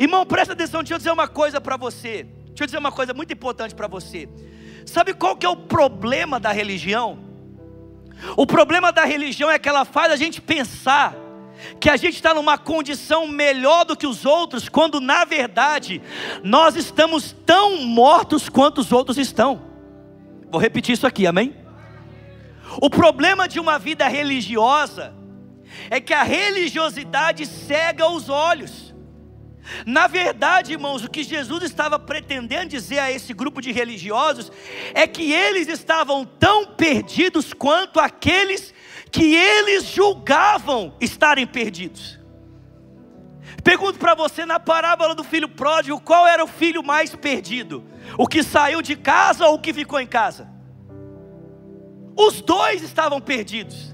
Irmão, 0.00 0.24
presta 0.24 0.54
atenção, 0.54 0.82
deixa 0.82 0.94
eu 0.94 0.98
dizer 0.98 1.10
uma 1.10 1.28
coisa 1.28 1.60
para 1.60 1.76
você. 1.76 2.26
Deixa 2.46 2.62
eu 2.62 2.66
dizer 2.66 2.78
uma 2.78 2.92
coisa 2.92 3.12
muito 3.12 3.32
importante 3.32 3.74
para 3.74 3.86
você. 3.86 4.28
Sabe 4.86 5.12
qual 5.12 5.36
que 5.36 5.44
é 5.44 5.48
o 5.48 5.56
problema 5.56 6.38
da 6.40 6.52
religião? 6.52 7.18
O 8.36 8.46
problema 8.46 8.92
da 8.92 9.04
religião 9.04 9.50
é 9.50 9.58
que 9.58 9.68
ela 9.68 9.84
faz 9.84 10.12
a 10.12 10.16
gente 10.16 10.40
pensar 10.40 11.14
que 11.80 11.90
a 11.90 11.96
gente 11.96 12.14
está 12.14 12.34
numa 12.34 12.56
condição 12.58 13.26
melhor 13.26 13.84
do 13.84 13.96
que 13.96 14.06
os 14.06 14.24
outros, 14.24 14.68
quando 14.68 15.00
na 15.00 15.24
verdade 15.24 16.00
nós 16.42 16.76
estamos 16.76 17.34
tão 17.44 17.84
mortos 17.84 18.48
quanto 18.48 18.80
os 18.80 18.92
outros 18.92 19.18
estão. 19.18 19.62
Vou 20.50 20.60
repetir 20.60 20.94
isso 20.94 21.06
aqui, 21.06 21.26
amém? 21.26 21.54
O 22.80 22.88
problema 22.88 23.46
de 23.46 23.60
uma 23.60 23.78
vida 23.78 24.06
religiosa 24.08 25.14
é 25.90 26.00
que 26.00 26.14
a 26.14 26.22
religiosidade 26.22 27.46
cega 27.46 28.08
os 28.08 28.28
olhos. 28.28 28.94
Na 29.86 30.06
verdade, 30.06 30.72
irmãos, 30.72 31.04
o 31.04 31.10
que 31.10 31.22
Jesus 31.22 31.62
estava 31.62 31.98
pretendendo 31.98 32.68
dizer 32.68 32.98
a 32.98 33.10
esse 33.10 33.32
grupo 33.32 33.62
de 33.62 33.72
religiosos 33.72 34.52
é 34.92 35.06
que 35.06 35.32
eles 35.32 35.68
estavam 35.68 36.24
tão 36.24 36.66
perdidos 36.66 37.52
quanto 37.52 37.98
aqueles 37.98 38.73
que 39.14 39.32
eles 39.32 39.84
julgavam 39.84 40.92
estarem 41.00 41.46
perdidos. 41.46 42.18
Pergunto 43.62 43.96
para 43.96 44.12
você 44.12 44.44
na 44.44 44.58
parábola 44.58 45.14
do 45.14 45.22
filho 45.22 45.48
pródigo, 45.48 46.00
qual 46.00 46.26
era 46.26 46.42
o 46.42 46.48
filho 46.48 46.82
mais 46.82 47.14
perdido? 47.14 47.84
O 48.18 48.26
que 48.26 48.42
saiu 48.42 48.82
de 48.82 48.96
casa 48.96 49.46
ou 49.46 49.54
o 49.54 49.58
que 49.60 49.72
ficou 49.72 50.00
em 50.00 50.06
casa? 50.08 50.48
Os 52.16 52.40
dois 52.40 52.82
estavam 52.82 53.20
perdidos. 53.20 53.93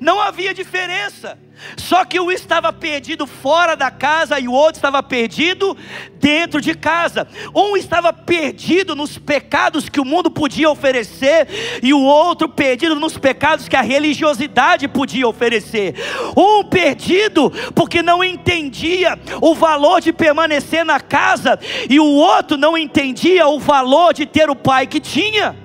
Não 0.00 0.20
havia 0.20 0.54
diferença. 0.54 1.38
Só 1.76 2.04
que 2.04 2.20
um 2.20 2.30
estava 2.30 2.72
perdido 2.72 3.26
fora 3.26 3.74
da 3.74 3.90
casa 3.90 4.38
e 4.38 4.46
o 4.46 4.52
outro 4.52 4.78
estava 4.78 5.02
perdido 5.02 5.76
dentro 6.14 6.60
de 6.60 6.74
casa. 6.74 7.26
Um 7.54 7.76
estava 7.76 8.12
perdido 8.12 8.94
nos 8.94 9.18
pecados 9.18 9.88
que 9.88 10.00
o 10.00 10.04
mundo 10.04 10.30
podia 10.30 10.70
oferecer 10.70 11.48
e 11.82 11.92
o 11.92 12.00
outro 12.00 12.48
perdido 12.48 12.94
nos 12.94 13.18
pecados 13.18 13.68
que 13.68 13.76
a 13.76 13.80
religiosidade 13.80 14.86
podia 14.86 15.26
oferecer. 15.26 15.94
Um 16.36 16.64
perdido 16.64 17.50
porque 17.74 18.02
não 18.02 18.22
entendia 18.22 19.18
o 19.40 19.54
valor 19.54 20.00
de 20.00 20.12
permanecer 20.12 20.84
na 20.84 21.00
casa 21.00 21.58
e 21.88 21.98
o 21.98 22.06
outro 22.06 22.56
não 22.56 22.78
entendia 22.78 23.48
o 23.48 23.58
valor 23.58 24.14
de 24.14 24.26
ter 24.26 24.48
o 24.48 24.56
pai 24.56 24.86
que 24.86 25.00
tinha. 25.00 25.56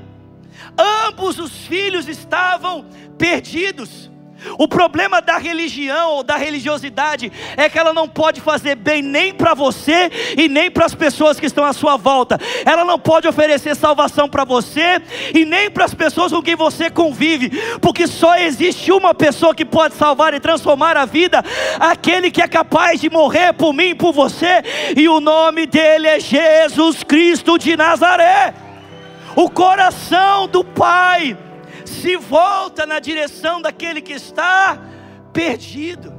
ambos 0.78 1.38
os 1.38 1.52
filhos 1.68 2.08
estavam 2.08 2.86
perdidos. 3.18 4.13
O 4.58 4.68
problema 4.68 5.22
da 5.22 5.38
religião 5.38 6.12
ou 6.12 6.24
da 6.24 6.36
religiosidade 6.36 7.32
é 7.58 7.70
que 7.70 7.78
ela 7.78 7.94
não 7.94 8.08
pode 8.08 8.42
fazer 8.42 8.76
bem 8.76 9.02
nem 9.02 9.34
para 9.34 9.54
você 9.54 10.12
e 10.38 10.48
nem 10.48 10.70
para 10.70 10.86
as 10.86 10.96
pessoas 10.96 11.40
que 11.40 11.46
estão 11.46 11.64
à 11.64 11.74
sua 11.74 11.98
volta. 11.98 12.40
Ela 12.66 12.84
não 12.84 13.00
pode 13.00 13.28
oferecer 13.28 13.76
salvação 13.76 14.30
para 14.30 14.44
você 14.44 15.02
e 15.34 15.46
nem 15.46 15.70
para 15.70 15.86
as 15.86 15.94
pessoas 15.94 16.32
com 16.32 16.42
quem 16.42 16.56
você 16.56 16.90
convive, 16.90 17.50
porque 17.80 18.08
só 18.08 18.36
existe 18.38 18.92
uma 18.92 19.14
pessoa 19.14 19.56
que 19.56 19.66
pode 19.66 19.96
salvar 19.96 20.34
e 20.34 20.40
transformar 20.40 20.98
a 20.98 21.06
vida, 21.06 21.44
aquele 21.80 22.32
que 22.32 22.42
é 22.42 22.48
capaz 22.48 23.00
de 23.00 23.10
morrer 23.10 23.54
por 23.54 23.74
mim 23.74 23.90
e 23.90 23.96
por 23.96 24.14
você, 24.14 24.64
e 24.96 25.08
o 25.08 25.20
nome 25.20 25.66
dele 25.66 26.08
é 26.08 26.20
Jesus 26.20 27.04
Cristo 27.04 27.58
de 27.58 27.76
Nazaré. 27.76 28.54
O 29.36 29.50
coração 29.50 30.48
do 30.48 30.64
Pai 30.64 31.36
se 31.94 32.18
volta 32.18 32.86
na 32.86 33.00
direção 33.00 33.62
daquele 33.62 34.02
que 34.02 34.14
está 34.14 34.80
perdido. 35.32 36.14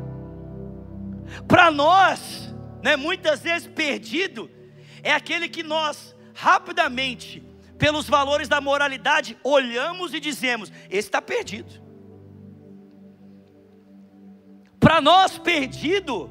Para 1.47 1.71
nós, 1.71 2.54
né, 2.83 2.97
muitas 2.97 3.40
vezes 3.40 3.69
perdido 3.69 4.50
é 5.02 5.12
aquele 5.12 5.49
que 5.49 5.62
nós 5.62 6.14
rapidamente, 6.35 7.43
pelos 7.78 8.09
valores 8.09 8.49
da 8.49 8.61
moralidade, 8.61 9.37
olhamos 9.43 10.14
e 10.14 10.21
dizemos: 10.21 10.73
esse 10.88 11.09
está 11.09 11.21
perdido. 11.21 11.83
Para 14.81 15.00
nós, 15.00 15.38
perdido 15.38 16.31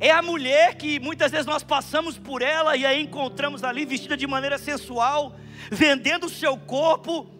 é 0.00 0.10
a 0.10 0.22
mulher 0.22 0.74
que 0.74 0.98
muitas 1.00 1.30
vezes 1.30 1.46
nós 1.46 1.62
passamos 1.62 2.18
por 2.18 2.42
ela 2.42 2.76
e 2.76 2.84
a 2.84 2.98
encontramos 2.98 3.62
ali 3.64 3.84
vestida 3.84 4.16
de 4.16 4.26
maneira 4.26 4.58
sensual, 4.58 5.36
vendendo 5.70 6.26
o 6.26 6.30
seu 6.30 6.56
corpo 6.56 7.33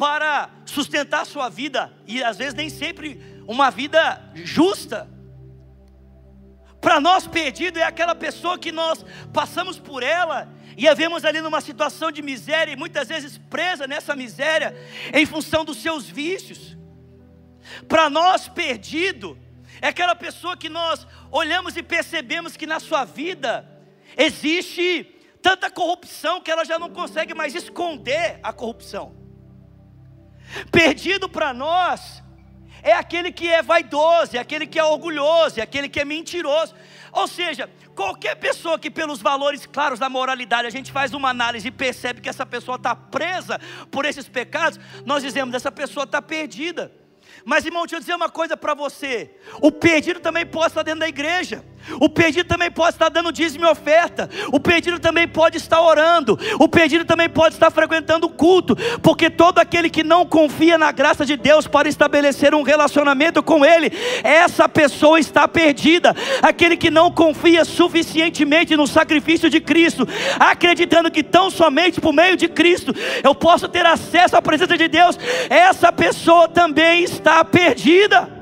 para 0.00 0.48
sustentar 0.64 1.20
a 1.20 1.24
sua 1.26 1.50
vida, 1.50 1.92
e 2.06 2.24
às 2.24 2.38
vezes 2.38 2.54
nem 2.54 2.70
sempre 2.70 3.20
uma 3.46 3.70
vida 3.70 4.18
justa. 4.34 5.06
Para 6.80 6.98
nós, 6.98 7.26
perdido 7.26 7.78
é 7.78 7.82
aquela 7.82 8.14
pessoa 8.14 8.58
que 8.58 8.72
nós 8.72 9.04
passamos 9.30 9.78
por 9.78 10.02
ela 10.02 10.48
e 10.74 10.88
a 10.88 10.94
vemos 10.94 11.22
ali 11.22 11.42
numa 11.42 11.60
situação 11.60 12.10
de 12.10 12.22
miséria 12.22 12.72
e 12.72 12.76
muitas 12.76 13.08
vezes 13.08 13.36
presa 13.36 13.86
nessa 13.86 14.16
miséria 14.16 14.74
em 15.12 15.26
função 15.26 15.66
dos 15.66 15.76
seus 15.76 16.08
vícios. 16.08 16.78
Para 17.86 18.08
nós, 18.08 18.48
perdido 18.48 19.38
é 19.82 19.88
aquela 19.88 20.14
pessoa 20.14 20.56
que 20.56 20.70
nós 20.70 21.06
olhamos 21.30 21.76
e 21.76 21.82
percebemos 21.82 22.56
que 22.56 22.66
na 22.66 22.80
sua 22.80 23.04
vida 23.04 23.68
existe 24.16 25.04
tanta 25.42 25.70
corrupção 25.70 26.40
que 26.40 26.50
ela 26.50 26.64
já 26.64 26.78
não 26.78 26.88
consegue 26.88 27.34
mais 27.34 27.54
esconder 27.54 28.40
a 28.42 28.50
corrupção. 28.50 29.19
Perdido 30.70 31.28
para 31.28 31.52
nós 31.52 32.22
é 32.82 32.92
aquele 32.92 33.30
que 33.30 33.48
é 33.48 33.62
vaidoso, 33.62 34.36
é 34.36 34.40
aquele 34.40 34.66
que 34.66 34.78
é 34.78 34.84
orgulhoso, 34.84 35.60
é 35.60 35.62
aquele 35.62 35.88
que 35.88 36.00
é 36.00 36.04
mentiroso. 36.04 36.74
Ou 37.12 37.26
seja, 37.26 37.68
qualquer 37.94 38.36
pessoa 38.36 38.78
que, 38.78 38.90
pelos 38.90 39.20
valores 39.20 39.66
claros 39.66 39.98
da 39.98 40.08
moralidade, 40.08 40.66
a 40.66 40.70
gente 40.70 40.92
faz 40.92 41.12
uma 41.12 41.28
análise 41.28 41.68
e 41.68 41.70
percebe 41.70 42.20
que 42.20 42.28
essa 42.28 42.46
pessoa 42.46 42.76
está 42.76 42.94
presa 42.94 43.60
por 43.90 44.04
esses 44.04 44.28
pecados, 44.28 44.78
nós 45.04 45.22
dizemos: 45.22 45.54
essa 45.54 45.72
pessoa 45.72 46.04
está 46.04 46.22
perdida. 46.22 46.92
Mas 47.44 47.64
irmão, 47.64 47.82
deixa 47.82 47.96
eu 47.96 48.00
dizer 48.00 48.14
uma 48.14 48.30
coisa 48.30 48.56
para 48.56 48.74
você: 48.74 49.30
o 49.60 49.70
perdido 49.70 50.20
também 50.20 50.46
pode 50.46 50.68
estar 50.68 50.82
dentro 50.82 51.00
da 51.00 51.08
igreja, 51.08 51.64
o 52.00 52.08
perdido 52.08 52.46
também 52.46 52.70
pode 52.70 52.94
estar 52.94 53.08
dando 53.08 53.32
dízimo 53.32 53.64
e 53.64 53.68
oferta, 53.68 54.28
o 54.52 54.60
perdido 54.60 54.98
também 54.98 55.26
pode 55.26 55.56
estar 55.56 55.80
orando, 55.80 56.38
o 56.58 56.68
perdido 56.68 57.04
também 57.04 57.28
pode 57.28 57.54
estar 57.54 57.70
frequentando 57.70 58.26
o 58.26 58.30
culto, 58.30 58.76
porque 59.02 59.30
todo 59.30 59.58
aquele 59.58 59.90
que 59.90 60.02
não 60.02 60.26
confia 60.26 60.78
na 60.78 60.92
graça 60.92 61.24
de 61.24 61.36
Deus 61.36 61.66
para 61.66 61.88
estabelecer 61.88 62.54
um 62.54 62.62
relacionamento 62.62 63.42
com 63.42 63.64
Ele, 63.64 63.92
essa 64.22 64.68
pessoa 64.68 65.18
está 65.18 65.46
perdida. 65.48 66.14
Aquele 66.42 66.76
que 66.76 66.90
não 66.90 67.10
confia 67.10 67.64
suficientemente 67.64 68.76
no 68.76 68.86
sacrifício 68.86 69.50
de 69.50 69.60
Cristo, 69.60 70.06
acreditando 70.38 71.10
que 71.10 71.22
tão 71.22 71.50
somente 71.50 72.00
por 72.00 72.12
meio 72.12 72.36
de 72.36 72.48
Cristo 72.48 72.94
eu 73.22 73.34
posso 73.34 73.68
ter 73.68 73.84
acesso 73.86 74.36
à 74.36 74.42
presença 74.42 74.76
de 74.76 74.88
Deus, 74.88 75.18
essa 75.48 75.92
pessoa 75.92 76.48
também 76.48 77.02
está 77.04 77.44
perdida. 77.44 78.39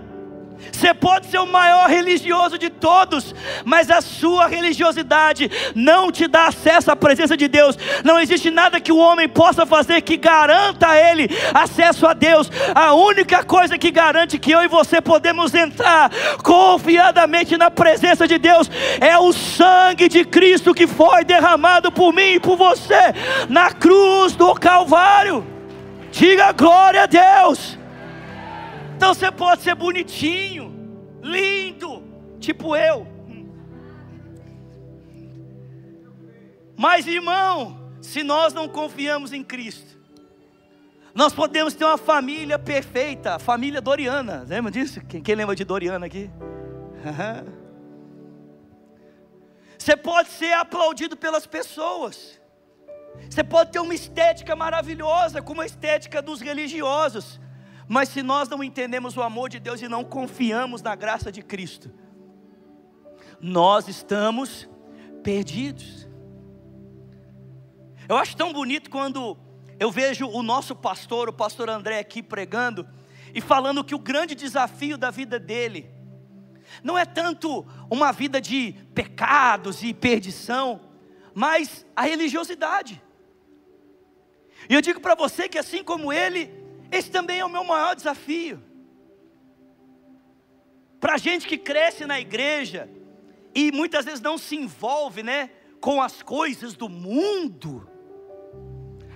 Você 0.78 0.94
pode 0.94 1.26
ser 1.26 1.38
o 1.38 1.46
maior 1.46 1.90
religioso 1.90 2.56
de 2.56 2.70
todos, 2.70 3.34
mas 3.64 3.90
a 3.90 4.00
sua 4.00 4.46
religiosidade 4.46 5.50
não 5.74 6.12
te 6.12 6.28
dá 6.28 6.46
acesso 6.46 6.92
à 6.92 6.94
presença 6.94 7.36
de 7.36 7.48
Deus. 7.48 7.76
Não 8.04 8.20
existe 8.20 8.48
nada 8.48 8.80
que 8.80 8.92
o 8.92 8.96
homem 8.96 9.28
possa 9.28 9.66
fazer 9.66 10.02
que 10.02 10.16
garanta 10.16 10.90
a 10.90 10.96
ele 10.96 11.28
acesso 11.52 12.06
a 12.06 12.12
Deus. 12.12 12.48
A 12.72 12.94
única 12.94 13.42
coisa 13.42 13.76
que 13.76 13.90
garante 13.90 14.38
que 14.38 14.52
eu 14.52 14.62
e 14.62 14.68
você 14.68 15.00
podemos 15.00 15.52
entrar 15.52 16.12
confiadamente 16.44 17.56
na 17.56 17.72
presença 17.72 18.28
de 18.28 18.38
Deus 18.38 18.70
é 19.00 19.18
o 19.18 19.32
sangue 19.32 20.08
de 20.08 20.24
Cristo 20.24 20.72
que 20.72 20.86
foi 20.86 21.24
derramado 21.24 21.90
por 21.90 22.14
mim 22.14 22.34
e 22.34 22.40
por 22.40 22.56
você 22.56 23.14
na 23.48 23.72
cruz 23.72 24.36
do 24.36 24.54
Calvário. 24.54 25.44
Diga 26.12 26.52
glória 26.52 27.02
a 27.02 27.06
Deus. 27.06 27.76
Então 28.98 29.14
você 29.14 29.30
pode 29.30 29.62
ser 29.62 29.76
bonitinho, 29.76 30.67
lindo, 31.22 32.02
tipo 32.40 32.76
eu. 32.76 33.07
Mas 36.76 37.07
irmão, 37.07 37.90
se 38.00 38.22
nós 38.22 38.54
não 38.54 38.68
confiamos 38.68 39.33
em 39.33 39.42
Cristo, 39.42 39.98
nós 41.14 41.35
podemos 41.35 41.74
ter 41.74 41.85
uma 41.85 41.98
família 41.98 42.59
perfeita, 42.59 43.35
a 43.35 43.38
família 43.38 43.81
Doriana. 43.81 44.46
Lembra 44.46 44.70
disso? 44.70 45.00
Quem, 45.07 45.20
quem 45.20 45.35
lembra 45.35 45.57
de 45.57 45.64
Doriana 45.64 46.07
aqui? 46.07 46.31
Você 49.76 49.96
pode 49.96 50.28
ser 50.28 50.52
aplaudido 50.52 51.16
pelas 51.16 51.46
pessoas. 51.46 52.40
Você 53.28 53.42
pode 53.42 53.72
ter 53.72 53.81
uma 53.81 53.94
estética 53.94 54.54
maravilhosa, 54.54 55.42
como 55.42 55.61
a 55.61 55.66
estética 55.66 56.22
dos 56.22 56.40
religiosos. 56.40 57.40
Mas 57.88 58.11
se 58.11 58.22
nós 58.22 58.48
não 58.48 58.62
entendemos 58.62 59.16
o 59.16 59.22
amor 59.22 59.48
de 59.48 59.59
Deus 59.59 59.81
e 59.81 59.88
não 59.88 60.05
confiamos 60.05 60.83
na 60.83 60.94
graça 60.94 61.33
de 61.33 61.42
Cristo, 61.42 61.90
nós 63.40 63.88
estamos 63.88 64.68
perdidos. 65.22 66.07
Eu 68.09 68.16
acho 68.16 68.37
tão 68.37 68.53
bonito 68.53 68.90
quando 68.90 69.37
eu 69.81 69.90
vejo 69.90 70.29
o 70.29 70.42
nosso 70.42 70.77
pastor, 70.77 71.29
o 71.29 71.33
pastor 71.33 71.70
André, 71.70 71.98
aqui 71.98 72.22
pregando 72.22 72.87
e 73.35 73.40
falando 73.40 73.85
que 73.85 73.94
o 73.94 73.98
grande 73.98 74.35
desafio 74.35 74.98
da 74.98 75.11
vida 75.11 75.38
dele 75.38 75.90
não 76.83 76.98
é 76.98 77.05
tanto 77.05 77.66
uma 77.90 78.12
vida 78.12 78.40
de 78.40 78.74
pecados 78.94 79.83
e 79.83 79.94
perdição, 79.94 80.81
mas 81.35 81.87
a 81.96 82.03
religiosidade. 82.03 83.03
E 84.68 84.74
eu 84.74 84.81
digo 84.81 85.01
para 85.01 85.14
você 85.14 85.48
que 85.48 85.59
assim 85.59 85.83
como 85.83 86.12
ele, 86.12 86.51
esse 86.90 87.11
também 87.11 87.40
é 87.40 87.44
o 87.44 87.51
meu 87.51 87.64
maior 87.64 87.94
desafio. 87.94 88.62
Para 91.01 91.16
gente 91.16 91.46
que 91.46 91.57
cresce 91.57 92.07
na 92.07 92.18
igreja 92.18 92.88
e 93.55 93.70
muitas 93.72 94.05
vezes 94.05 94.20
não 94.20 94.37
se 94.37 94.57
envolve, 94.57 95.22
né, 95.22 95.51
com 95.81 96.03
as 96.03 96.22
coisas 96.22 96.74
do 96.74 96.88
mundo, 96.88 97.88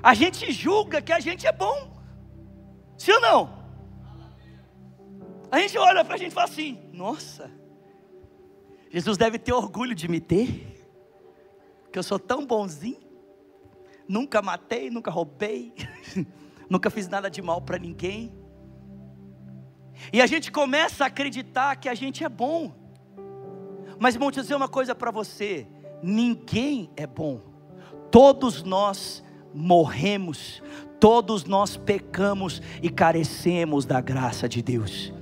a 0.03 0.15
gente 0.15 0.51
julga 0.53 1.01
que 1.01 1.13
a 1.13 1.21
gente 1.21 1.47
é 1.47 1.53
bom. 1.53 1.97
Sim 2.97 3.13
ou 3.13 3.21
não? 3.21 3.63
A 5.51 5.59
gente 5.59 5.77
olha 5.77 6.05
para 6.05 6.15
a 6.15 6.19
gente 6.19 6.31
e 6.31 6.35
fala 6.35 6.49
assim: 6.49 6.79
Nossa, 6.93 7.51
Jesus 8.91 9.17
deve 9.17 9.39
ter 9.39 9.53
orgulho 9.53 9.95
de 9.95 10.09
me 10.09 10.21
ter, 10.21 10.87
que 11.93 11.99
eu 11.99 12.03
sou 12.03 12.19
tão 12.19 12.47
bonzinho, 12.47 13.01
nunca 14.09 14.41
matei, 14.41 14.91
nunca 14.91 15.11
roubei. 15.11 15.75
nunca 16.73 16.89
fiz 16.89 17.07
nada 17.07 17.31
de 17.31 17.43
mal 17.43 17.61
para 17.61 17.79
ninguém. 17.79 18.33
E 20.11 20.23
a 20.23 20.27
gente 20.27 20.51
começa 20.51 21.05
a 21.05 21.07
acreditar 21.09 21.77
que 21.77 21.87
a 21.87 21.95
gente 21.95 22.25
é 22.25 22.29
bom. 22.29 22.73
Mas, 23.99 24.17
eu 24.17 24.31
dizer 24.31 24.55
uma 24.55 24.69
coisa 24.69 24.95
para 24.95 25.11
você: 25.11 25.67
ninguém 26.03 26.91
é 26.97 27.07
bom, 27.07 27.43
todos 28.11 28.63
nós 28.63 29.23
morremos, 29.55 30.63
todos 30.99 31.45
nós 31.45 31.77
pecamos 31.77 32.63
e 32.83 32.89
carecemos 32.89 33.85
da 33.85 34.01
graça 34.01 34.49
de 34.49 34.63
Deus. 34.63 35.13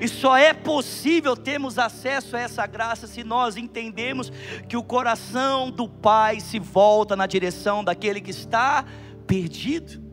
E 0.00 0.08
só 0.08 0.34
é 0.34 0.54
possível 0.54 1.36
termos 1.36 1.78
acesso 1.78 2.36
a 2.36 2.40
essa 2.40 2.66
graça 2.66 3.06
se 3.06 3.22
nós 3.22 3.58
entendemos 3.58 4.32
que 4.66 4.78
o 4.78 4.82
coração 4.82 5.70
do 5.70 5.86
Pai 5.86 6.40
se 6.40 6.58
volta 6.58 7.14
na 7.14 7.26
direção 7.26 7.84
daquele 7.84 8.18
que 8.18 8.30
está 8.30 8.86
perdido. 9.26 10.09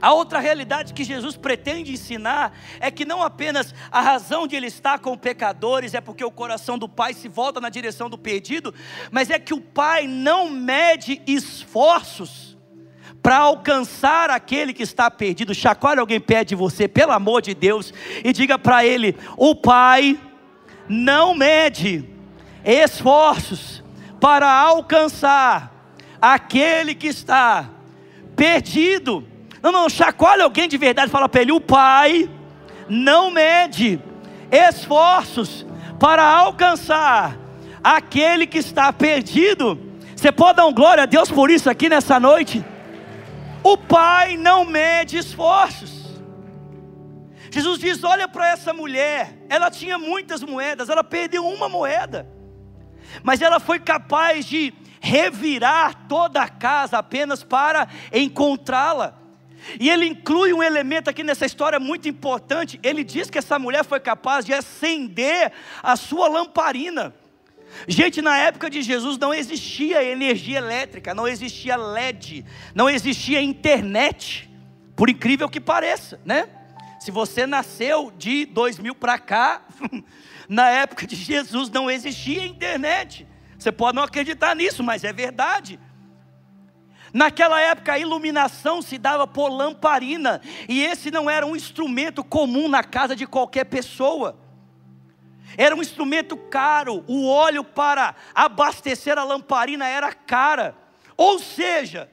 A 0.00 0.12
outra 0.12 0.38
realidade 0.38 0.94
que 0.94 1.04
Jesus 1.04 1.36
pretende 1.36 1.92
ensinar 1.92 2.56
é 2.80 2.90
que 2.90 3.04
não 3.04 3.22
apenas 3.22 3.74
a 3.90 4.00
razão 4.00 4.46
de 4.46 4.56
ele 4.56 4.66
estar 4.66 4.98
com 4.98 5.16
pecadores 5.16 5.94
é 5.94 6.00
porque 6.00 6.24
o 6.24 6.30
coração 6.30 6.78
do 6.78 6.88
Pai 6.88 7.14
se 7.14 7.28
volta 7.28 7.60
na 7.60 7.68
direção 7.68 8.08
do 8.08 8.18
perdido, 8.18 8.74
mas 9.10 9.30
é 9.30 9.38
que 9.38 9.54
o 9.54 9.60
Pai 9.60 10.06
não 10.06 10.48
mede 10.50 11.20
esforços 11.26 12.50
para 13.22 13.36
alcançar 13.36 14.30
aquele 14.30 14.72
que 14.72 14.82
está 14.82 15.10
perdido. 15.10 15.54
Chacoalha 15.54 16.00
alguém 16.00 16.20
pede 16.20 16.54
você, 16.54 16.88
pelo 16.88 17.12
amor 17.12 17.42
de 17.42 17.54
Deus, 17.54 17.92
e 18.24 18.32
diga 18.32 18.58
para 18.58 18.84
ele: 18.84 19.16
o 19.36 19.54
Pai 19.54 20.18
não 20.88 21.34
mede 21.34 22.08
esforços 22.64 23.82
para 24.20 24.50
alcançar 24.50 25.72
aquele 26.20 26.94
que 26.94 27.08
está 27.08 27.70
perdido. 28.36 29.26
Não, 29.62 29.70
não, 29.70 29.88
chacoalha 29.88 30.44
alguém 30.44 30.68
de 30.68 30.78
verdade, 30.78 31.10
fala 31.10 31.28
para 31.28 31.42
ele: 31.42 31.52
o 31.52 31.60
Pai 31.60 32.28
não 32.88 33.30
mede 33.30 34.00
esforços 34.50 35.66
para 35.98 36.24
alcançar 36.24 37.36
aquele 37.82 38.46
que 38.46 38.58
está 38.58 38.92
perdido. 38.92 39.78
Você 40.16 40.32
pode 40.32 40.56
dar 40.56 40.66
um 40.66 40.74
glória 40.74 41.04
a 41.04 41.06
Deus 41.06 41.30
por 41.30 41.50
isso 41.50 41.68
aqui 41.70 41.88
nessa 41.88 42.18
noite? 42.18 42.64
O 43.62 43.76
Pai 43.76 44.36
não 44.36 44.64
mede 44.64 45.18
esforços. 45.18 46.00
Jesus 47.50 47.78
diz: 47.78 48.02
olha 48.02 48.26
para 48.26 48.48
essa 48.48 48.72
mulher, 48.72 49.44
ela 49.48 49.70
tinha 49.70 49.98
muitas 49.98 50.42
moedas, 50.42 50.88
ela 50.88 51.04
perdeu 51.04 51.46
uma 51.46 51.68
moeda, 51.68 52.26
mas 53.22 53.42
ela 53.42 53.60
foi 53.60 53.78
capaz 53.78 54.46
de 54.46 54.72
revirar 55.00 56.06
toda 56.08 56.42
a 56.42 56.48
casa 56.48 56.98
apenas 56.98 57.42
para 57.42 57.88
encontrá-la. 58.12 59.19
E 59.78 59.90
ele 59.90 60.06
inclui 60.06 60.52
um 60.52 60.62
elemento 60.62 61.10
aqui 61.10 61.22
nessa 61.22 61.46
história 61.46 61.78
muito 61.78 62.08
importante. 62.08 62.78
Ele 62.82 63.04
diz 63.04 63.30
que 63.30 63.38
essa 63.38 63.58
mulher 63.58 63.84
foi 63.84 64.00
capaz 64.00 64.44
de 64.44 64.52
acender 64.52 65.52
a 65.82 65.96
sua 65.96 66.28
lamparina. 66.28 67.14
Gente, 67.86 68.20
na 68.20 68.36
época 68.36 68.68
de 68.68 68.82
Jesus 68.82 69.16
não 69.16 69.32
existia 69.32 70.02
energia 70.02 70.58
elétrica, 70.58 71.14
não 71.14 71.26
existia 71.26 71.76
LED, 71.76 72.44
não 72.74 72.90
existia 72.90 73.40
internet, 73.40 74.50
por 74.96 75.08
incrível 75.08 75.48
que 75.48 75.60
pareça, 75.60 76.20
né? 76.24 76.48
Se 76.98 77.10
você 77.10 77.46
nasceu 77.46 78.12
de 78.18 78.44
2000 78.46 78.94
para 78.94 79.18
cá, 79.18 79.62
na 80.48 80.68
época 80.68 81.06
de 81.06 81.16
Jesus 81.16 81.70
não 81.70 81.90
existia 81.90 82.44
internet. 82.44 83.26
Você 83.58 83.72
pode 83.72 83.96
não 83.96 84.02
acreditar 84.02 84.54
nisso, 84.54 84.82
mas 84.82 85.04
é 85.04 85.12
verdade. 85.12 85.78
Naquela 87.12 87.60
época 87.60 87.92
a 87.92 87.98
iluminação 87.98 88.80
se 88.80 88.96
dava 88.96 89.26
por 89.26 89.48
lamparina, 89.48 90.40
e 90.68 90.84
esse 90.84 91.10
não 91.10 91.28
era 91.28 91.46
um 91.46 91.56
instrumento 91.56 92.22
comum 92.22 92.68
na 92.68 92.84
casa 92.84 93.16
de 93.16 93.26
qualquer 93.26 93.64
pessoa. 93.64 94.38
Era 95.56 95.74
um 95.74 95.82
instrumento 95.82 96.36
caro, 96.36 97.04
o 97.08 97.28
óleo 97.28 97.64
para 97.64 98.14
abastecer 98.34 99.18
a 99.18 99.24
lamparina 99.24 99.86
era 99.86 100.12
cara. 100.12 100.76
Ou 101.16 101.38
seja, 101.38 102.08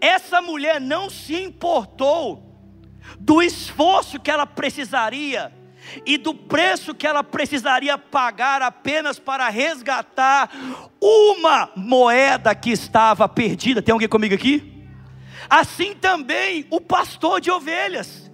essa 0.00 0.42
mulher 0.42 0.80
não 0.80 1.08
se 1.08 1.34
importou 1.34 2.52
do 3.18 3.42
esforço 3.42 4.20
que 4.20 4.30
ela 4.30 4.46
precisaria 4.46 5.52
e 6.06 6.16
do 6.16 6.34
preço 6.34 6.94
que 6.94 7.06
ela 7.06 7.22
precisaria 7.22 7.98
pagar 7.98 8.62
apenas 8.62 9.18
para 9.18 9.48
resgatar 9.48 10.50
uma 11.00 11.70
moeda 11.76 12.54
que 12.54 12.70
estava 12.70 13.28
perdida. 13.28 13.82
Tem 13.82 13.92
alguém 13.92 14.08
comigo 14.08 14.34
aqui? 14.34 14.84
Assim 15.48 15.94
também 15.94 16.66
o 16.70 16.80
pastor 16.80 17.40
de 17.40 17.50
ovelhas 17.50 18.31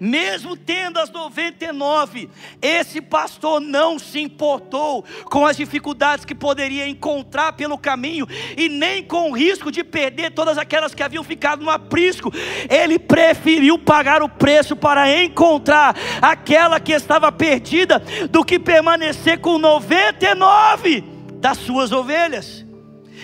mesmo 0.00 0.56
tendo 0.56 0.98
as 0.98 1.10
99, 1.10 2.28
esse 2.60 3.00
pastor 3.00 3.60
não 3.60 3.98
se 3.98 4.20
importou 4.20 5.04
com 5.24 5.46
as 5.46 5.56
dificuldades 5.56 6.24
que 6.24 6.34
poderia 6.34 6.88
encontrar 6.88 7.52
pelo 7.52 7.78
caminho 7.78 8.26
e 8.56 8.68
nem 8.68 9.02
com 9.02 9.30
o 9.30 9.34
risco 9.34 9.70
de 9.70 9.82
perder 9.82 10.32
todas 10.32 10.58
aquelas 10.58 10.94
que 10.94 11.02
haviam 11.02 11.24
ficado 11.24 11.64
no 11.64 11.70
aprisco. 11.70 12.32
Ele 12.68 12.98
preferiu 12.98 13.78
pagar 13.78 14.22
o 14.22 14.28
preço 14.28 14.76
para 14.76 15.22
encontrar 15.22 15.96
aquela 16.20 16.80
que 16.80 16.92
estava 16.92 17.30
perdida 17.30 18.02
do 18.30 18.44
que 18.44 18.58
permanecer 18.58 19.40
com 19.40 19.58
99 19.58 21.04
das 21.34 21.58
suas 21.58 21.92
ovelhas. 21.92 22.66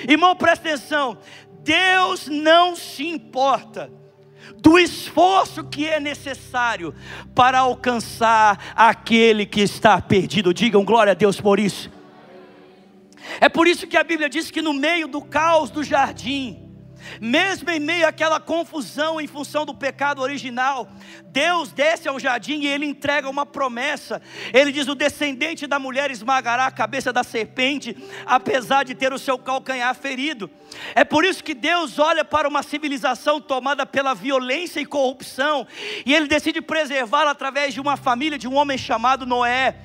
Irmão, 0.08 0.34
presta 0.36 0.68
atenção. 0.68 1.18
Deus 1.62 2.28
não 2.28 2.76
se 2.76 3.06
importa 3.06 3.90
do 4.64 4.78
esforço 4.78 5.62
que 5.62 5.86
é 5.86 6.00
necessário 6.00 6.94
para 7.34 7.58
alcançar 7.58 8.72
aquele 8.74 9.44
que 9.44 9.60
está 9.60 10.00
perdido. 10.00 10.54
Digam 10.54 10.82
glória 10.82 11.10
a 11.10 11.14
Deus 11.14 11.38
por 11.38 11.60
isso. 11.60 11.92
É 13.40 13.48
por 13.50 13.66
isso 13.66 13.86
que 13.86 13.98
a 13.98 14.02
Bíblia 14.02 14.30
diz 14.30 14.50
que 14.50 14.62
no 14.62 14.72
meio 14.72 15.06
do 15.06 15.20
caos 15.20 15.70
do 15.70 15.84
jardim, 15.84 16.63
mesmo 17.20 17.70
em 17.70 17.80
meio 17.80 18.06
àquela 18.06 18.40
confusão 18.40 19.20
em 19.20 19.26
função 19.26 19.64
do 19.64 19.74
pecado 19.74 20.20
original, 20.22 20.88
Deus 21.26 21.72
desce 21.72 22.08
ao 22.08 22.18
jardim 22.18 22.60
e 22.60 22.66
ele 22.66 22.86
entrega 22.86 23.28
uma 23.28 23.44
promessa. 23.44 24.20
Ele 24.52 24.72
diz: 24.72 24.88
O 24.88 24.94
descendente 24.94 25.66
da 25.66 25.78
mulher 25.78 26.10
esmagará 26.10 26.66
a 26.66 26.70
cabeça 26.70 27.12
da 27.12 27.24
serpente, 27.24 27.96
apesar 28.26 28.84
de 28.84 28.94
ter 28.94 29.12
o 29.12 29.18
seu 29.18 29.38
calcanhar 29.38 29.94
ferido. 29.94 30.50
É 30.94 31.04
por 31.04 31.24
isso 31.24 31.42
que 31.42 31.54
Deus 31.54 31.98
olha 31.98 32.24
para 32.24 32.48
uma 32.48 32.62
civilização 32.62 33.40
tomada 33.40 33.86
pela 33.86 34.14
violência 34.14 34.80
e 34.80 34.86
corrupção, 34.86 35.66
e 36.04 36.14
ele 36.14 36.26
decide 36.26 36.60
preservá-la 36.60 37.30
através 37.30 37.74
de 37.74 37.80
uma 37.80 37.96
família 37.96 38.38
de 38.38 38.48
um 38.48 38.54
homem 38.54 38.78
chamado 38.78 39.26
Noé. 39.26 39.76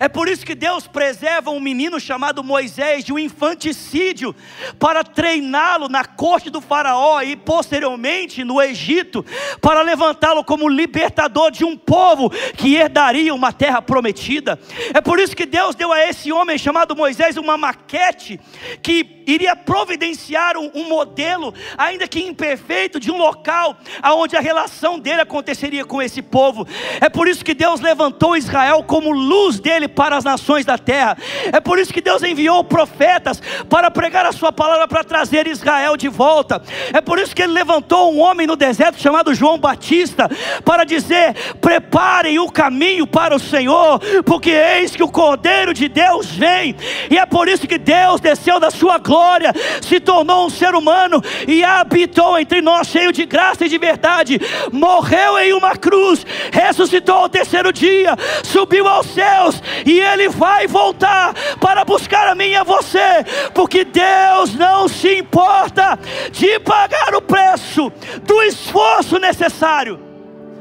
É 0.00 0.08
por 0.08 0.28
isso 0.28 0.44
que 0.44 0.54
Deus 0.54 0.86
preserva 0.86 1.50
um 1.50 1.60
menino 1.60 2.00
chamado 2.00 2.42
Moisés 2.42 3.04
de 3.04 3.12
um 3.12 3.18
infanticídio, 3.18 4.34
para 4.78 5.04
treiná-lo 5.04 5.88
na 5.88 6.04
corte 6.04 6.50
do 6.50 6.60
Faraó 6.60 7.20
e 7.22 7.36
posteriormente 7.36 8.44
no 8.44 8.60
Egito, 8.60 9.24
para 9.60 9.82
levantá-lo 9.82 10.44
como 10.44 10.68
libertador 10.68 11.50
de 11.50 11.64
um 11.64 11.76
povo 11.76 12.30
que 12.56 12.76
herdaria 12.76 13.34
uma 13.34 13.52
terra 13.52 13.80
prometida. 13.82 14.58
É 14.94 15.00
por 15.00 15.18
isso 15.18 15.36
que 15.36 15.46
Deus 15.46 15.74
deu 15.74 15.92
a 15.92 16.00
esse 16.06 16.32
homem 16.32 16.58
chamado 16.58 16.96
Moisés 16.96 17.36
uma 17.36 17.56
maquete 17.56 18.40
que 18.82 19.17
iria 19.28 19.54
providenciar 19.54 20.56
um, 20.56 20.70
um, 20.74 20.88
modelo, 20.88 21.52
ainda 21.76 22.08
que 22.08 22.18
imperfeito, 22.18 22.98
de 22.98 23.10
um 23.10 23.18
local 23.18 23.76
aonde 24.02 24.36
a 24.36 24.40
relação 24.40 24.98
dele 24.98 25.20
aconteceria 25.20 25.84
com 25.84 26.00
esse 26.00 26.22
povo. 26.22 26.66
É 26.98 27.10
por 27.10 27.28
isso 27.28 27.44
que 27.44 27.52
Deus 27.52 27.80
levantou 27.80 28.36
Israel 28.36 28.82
como 28.82 29.12
luz 29.12 29.60
dele 29.60 29.86
para 29.86 30.16
as 30.16 30.24
nações 30.24 30.64
da 30.64 30.78
terra. 30.78 31.18
É 31.52 31.60
por 31.60 31.78
isso 31.78 31.92
que 31.92 32.00
Deus 32.00 32.22
enviou 32.22 32.64
profetas 32.64 33.42
para 33.68 33.90
pregar 33.90 34.24
a 34.24 34.32
sua 34.32 34.50
palavra 34.50 34.88
para 34.88 35.04
trazer 35.04 35.46
Israel 35.46 35.94
de 35.96 36.08
volta. 36.08 36.62
É 36.94 37.02
por 37.02 37.18
isso 37.18 37.36
que 37.36 37.42
ele 37.42 37.52
levantou 37.52 38.14
um 38.14 38.20
homem 38.20 38.46
no 38.46 38.56
deserto 38.56 38.98
chamado 38.98 39.34
João 39.34 39.58
Batista 39.58 40.30
para 40.64 40.84
dizer: 40.84 41.34
"Preparem 41.60 42.38
o 42.38 42.50
caminho 42.50 43.06
para 43.06 43.36
o 43.36 43.38
Senhor, 43.38 44.00
porque 44.24 44.50
eis 44.50 44.96
que 44.96 45.02
o 45.02 45.08
Cordeiro 45.08 45.74
de 45.74 45.86
Deus 45.86 46.30
vem". 46.30 46.74
E 47.10 47.18
é 47.18 47.26
por 47.26 47.46
isso 47.46 47.68
que 47.68 47.76
Deus 47.76 48.20
desceu 48.22 48.58
da 48.58 48.70
sua 48.70 48.96
glória 48.96 49.17
glória, 49.18 49.52
se 49.82 49.98
tornou 49.98 50.46
um 50.46 50.50
ser 50.50 50.74
humano 50.76 51.20
e 51.46 51.64
habitou 51.64 52.38
entre 52.38 52.62
nós, 52.62 52.86
cheio 52.86 53.12
de 53.12 53.26
graça 53.26 53.66
e 53.66 53.68
de 53.68 53.76
verdade. 53.76 54.40
Morreu 54.72 55.38
em 55.38 55.52
uma 55.52 55.76
cruz, 55.76 56.24
ressuscitou 56.52 57.16
ao 57.16 57.28
terceiro 57.28 57.72
dia, 57.72 58.16
subiu 58.44 58.86
aos 58.86 59.06
céus 59.08 59.60
e 59.84 59.98
ele 59.98 60.28
vai 60.28 60.68
voltar 60.68 61.34
para 61.60 61.84
buscar 61.84 62.28
a 62.28 62.34
mim 62.34 62.50
e 62.50 62.56
a 62.56 62.62
você, 62.62 63.24
porque 63.52 63.84
Deus 63.84 64.54
não 64.54 64.86
se 64.86 65.18
importa 65.18 65.98
de 66.30 66.60
pagar 66.60 67.14
o 67.16 67.22
preço 67.22 67.90
do 68.22 68.42
esforço 68.42 69.18
necessário 69.18 69.98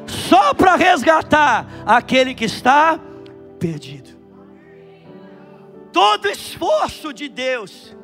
só 0.08 0.54
para 0.54 0.76
resgatar 0.76 1.67
aquele 1.86 2.34
que 2.34 2.46
está 2.46 3.00
perdido. 3.60 4.17
Todo 5.91 6.28
esforço 6.28 7.13
de 7.13 7.28
Deus 7.28 7.97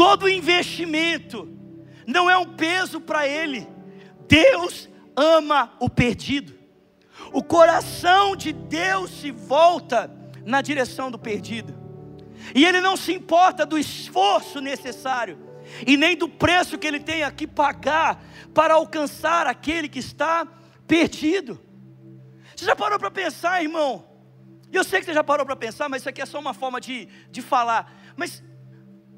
todo 0.00 0.30
investimento 0.30 1.46
não 2.06 2.30
é 2.30 2.34
um 2.38 2.54
peso 2.54 3.02
para 3.02 3.28
Ele. 3.28 3.68
Deus 4.26 4.88
ama 5.14 5.76
o 5.78 5.90
perdido. 5.90 6.54
O 7.34 7.44
coração 7.44 8.34
de 8.34 8.50
Deus 8.50 9.10
se 9.10 9.30
volta 9.30 10.10
na 10.42 10.62
direção 10.62 11.10
do 11.10 11.18
perdido. 11.18 11.78
E 12.54 12.64
Ele 12.64 12.80
não 12.80 12.96
se 12.96 13.12
importa 13.12 13.66
do 13.66 13.78
esforço 13.78 14.58
necessário 14.58 15.38
e 15.86 15.98
nem 15.98 16.16
do 16.16 16.30
preço 16.30 16.78
que 16.78 16.86
Ele 16.86 17.00
tem 17.00 17.30
que 17.32 17.46
pagar 17.46 18.24
para 18.54 18.72
alcançar 18.72 19.46
aquele 19.46 19.86
que 19.86 19.98
está 19.98 20.48
perdido. 20.86 21.60
Você 22.56 22.64
já 22.64 22.74
parou 22.74 22.98
para 22.98 23.10
pensar, 23.10 23.62
irmão? 23.62 24.08
Eu 24.72 24.82
sei 24.82 25.00
que 25.00 25.04
você 25.04 25.12
já 25.12 25.22
parou 25.22 25.44
para 25.44 25.56
pensar, 25.56 25.90
mas 25.90 26.00
isso 26.00 26.08
aqui 26.08 26.22
é 26.22 26.26
só 26.26 26.40
uma 26.40 26.54
forma 26.54 26.80
de, 26.80 27.06
de 27.30 27.42
falar. 27.42 27.92
Mas 28.16 28.42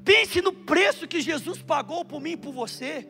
Pense 0.03 0.41
no 0.41 0.51
preço 0.51 1.07
que 1.07 1.21
Jesus 1.21 1.61
pagou 1.61 2.03
por 2.03 2.19
mim 2.19 2.31
e 2.31 2.37
por 2.37 2.51
você. 2.51 3.07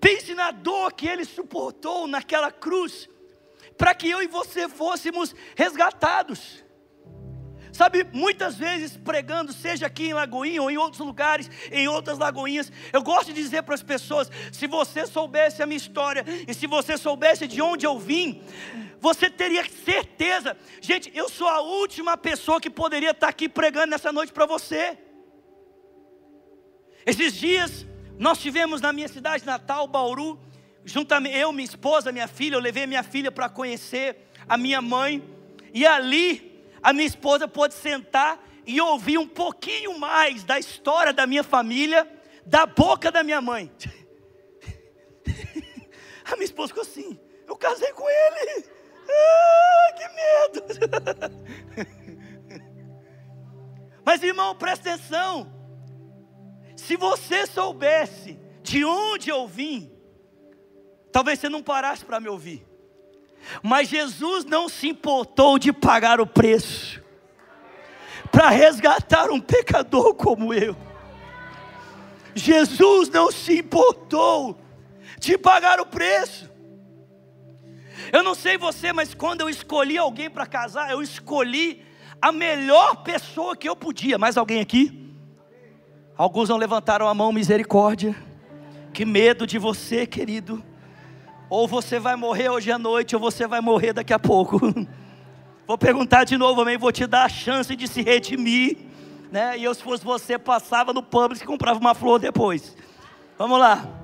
Pense 0.00 0.34
na 0.34 0.50
dor 0.50 0.92
que 0.92 1.06
ele 1.06 1.24
suportou 1.24 2.06
naquela 2.06 2.50
cruz, 2.50 3.08
para 3.76 3.94
que 3.94 4.08
eu 4.08 4.22
e 4.22 4.26
você 4.26 4.68
fôssemos 4.68 5.34
resgatados. 5.56 6.64
Sabe, 7.74 8.04
muitas 8.12 8.54
vezes 8.54 8.96
pregando, 8.96 9.52
seja 9.52 9.86
aqui 9.86 10.04
em 10.04 10.14
Lagoinha 10.14 10.62
ou 10.62 10.70
em 10.70 10.76
outros 10.76 11.00
lugares, 11.00 11.50
em 11.72 11.88
outras 11.88 12.18
lagoinhas, 12.18 12.70
eu 12.92 13.02
gosto 13.02 13.32
de 13.32 13.42
dizer 13.42 13.64
para 13.64 13.74
as 13.74 13.82
pessoas: 13.82 14.30
se 14.52 14.68
você 14.68 15.08
soubesse 15.08 15.60
a 15.60 15.66
minha 15.66 15.76
história 15.76 16.24
e 16.46 16.54
se 16.54 16.68
você 16.68 16.96
soubesse 16.96 17.48
de 17.48 17.60
onde 17.60 17.84
eu 17.84 17.98
vim, 17.98 18.40
você 19.04 19.28
teria 19.28 19.62
certeza. 19.68 20.56
Gente, 20.80 21.12
eu 21.14 21.28
sou 21.28 21.46
a 21.46 21.60
última 21.60 22.16
pessoa 22.16 22.58
que 22.58 22.70
poderia 22.70 23.10
estar 23.10 23.28
aqui 23.28 23.50
pregando 23.50 23.88
nessa 23.88 24.10
noite 24.10 24.32
para 24.32 24.46
você. 24.46 24.96
Esses 27.04 27.34
dias, 27.34 27.86
nós 28.18 28.38
tivemos 28.38 28.80
na 28.80 28.94
minha 28.94 29.06
cidade 29.06 29.44
natal, 29.44 29.86
Bauru, 29.86 30.40
juntamente 30.86 31.36
eu, 31.36 31.52
minha 31.52 31.66
esposa, 31.66 32.10
minha 32.10 32.26
filha, 32.26 32.54
eu 32.56 32.60
levei 32.60 32.86
minha 32.86 33.02
filha 33.02 33.30
para 33.30 33.46
conhecer 33.46 34.30
a 34.48 34.56
minha 34.56 34.80
mãe, 34.80 35.22
e 35.74 35.84
ali 35.86 36.64
a 36.82 36.90
minha 36.94 37.06
esposa 37.06 37.46
pôde 37.46 37.74
sentar 37.74 38.42
e 38.66 38.80
ouvir 38.80 39.18
um 39.18 39.28
pouquinho 39.28 39.98
mais 39.98 40.44
da 40.44 40.58
história 40.58 41.12
da 41.12 41.26
minha 41.26 41.44
família, 41.44 42.10
da 42.46 42.64
boca 42.64 43.12
da 43.12 43.22
minha 43.22 43.42
mãe. 43.42 43.70
A 46.24 46.36
minha 46.36 46.46
esposa 46.46 46.68
ficou 46.68 46.82
assim: 46.82 47.20
eu 47.46 47.54
casei 47.54 47.92
com 47.92 48.08
ele. 48.08 48.73
Ah, 49.08 49.92
que 49.96 50.08
medo. 50.08 50.64
Mas 54.04 54.22
irmão, 54.22 54.54
presta 54.54 54.90
atenção. 54.90 55.52
Se 56.76 56.96
você 56.96 57.46
soubesse 57.46 58.38
de 58.62 58.84
onde 58.84 59.30
eu 59.30 59.46
vim, 59.46 59.90
talvez 61.10 61.38
você 61.38 61.48
não 61.48 61.62
parasse 61.62 62.04
para 62.04 62.20
me 62.20 62.28
ouvir. 62.28 62.66
Mas 63.62 63.88
Jesus 63.88 64.44
não 64.44 64.68
se 64.68 64.88
importou 64.88 65.58
de 65.58 65.72
pagar 65.72 66.20
o 66.20 66.26
preço 66.26 67.02
para 68.30 68.48
resgatar 68.48 69.30
um 69.30 69.40
pecador 69.40 70.14
como 70.14 70.52
eu. 70.52 70.76
Jesus 72.34 73.08
não 73.08 73.30
se 73.30 73.58
importou 73.58 74.58
de 75.20 75.38
pagar 75.38 75.80
o 75.80 75.86
preço. 75.86 76.50
Eu 78.12 78.22
não 78.22 78.34
sei 78.34 78.58
você, 78.58 78.92
mas 78.92 79.14
quando 79.14 79.40
eu 79.40 79.48
escolhi 79.48 79.98
alguém 79.98 80.30
para 80.30 80.46
casar, 80.46 80.90
eu 80.90 81.02
escolhi 81.02 81.84
a 82.20 82.32
melhor 82.32 83.02
pessoa 83.02 83.56
que 83.56 83.68
eu 83.68 83.76
podia. 83.76 84.18
Mais 84.18 84.36
alguém 84.36 84.60
aqui? 84.60 85.12
Alguns 86.16 86.48
não 86.48 86.56
levantaram 86.56 87.08
a 87.08 87.14
mão, 87.14 87.32
misericórdia. 87.32 88.14
Que 88.92 89.04
medo 89.04 89.46
de 89.46 89.58
você, 89.58 90.06
querido. 90.06 90.62
Ou 91.50 91.66
você 91.66 91.98
vai 91.98 92.16
morrer 92.16 92.48
hoje 92.48 92.70
à 92.70 92.78
noite, 92.78 93.14
ou 93.14 93.20
você 93.20 93.46
vai 93.46 93.60
morrer 93.60 93.92
daqui 93.92 94.12
a 94.12 94.18
pouco. 94.18 94.58
Vou 95.66 95.78
perguntar 95.78 96.24
de 96.24 96.36
novo, 96.36 96.60
amém? 96.60 96.76
Vou 96.76 96.92
te 96.92 97.06
dar 97.06 97.24
a 97.24 97.28
chance 97.28 97.74
de 97.74 97.88
se 97.88 98.02
redimir. 98.02 98.76
Né? 99.32 99.58
E 99.58 99.64
eu, 99.64 99.74
se 99.74 99.82
fosse 99.82 100.04
você, 100.04 100.38
passava 100.38 100.92
no 100.92 101.02
Publix 101.02 101.40
e 101.40 101.46
comprava 101.46 101.80
uma 101.80 101.94
flor 101.94 102.20
depois. 102.20 102.76
Vamos 103.38 103.58
lá. 103.58 104.03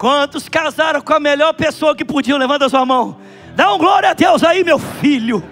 Quantos 0.00 0.48
casaram 0.48 1.02
com 1.02 1.12
a 1.12 1.20
melhor 1.20 1.52
pessoa 1.52 1.94
que 1.94 2.06
podiam? 2.06 2.38
Levanta 2.38 2.64
a 2.64 2.70
sua 2.70 2.86
mão. 2.86 3.20
Dá 3.54 3.74
um 3.74 3.76
glória 3.76 4.08
a 4.08 4.14
Deus 4.14 4.42
aí, 4.42 4.64
meu 4.64 4.78
filho. 4.78 5.44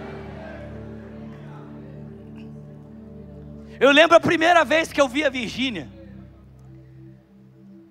Eu 3.79 3.91
lembro 3.91 4.17
a 4.17 4.21
primeira 4.21 4.65
vez 4.65 4.91
que 4.91 4.99
eu 4.99 5.07
vi 5.07 5.23
a 5.23 5.29
Virgínia. 5.29 5.87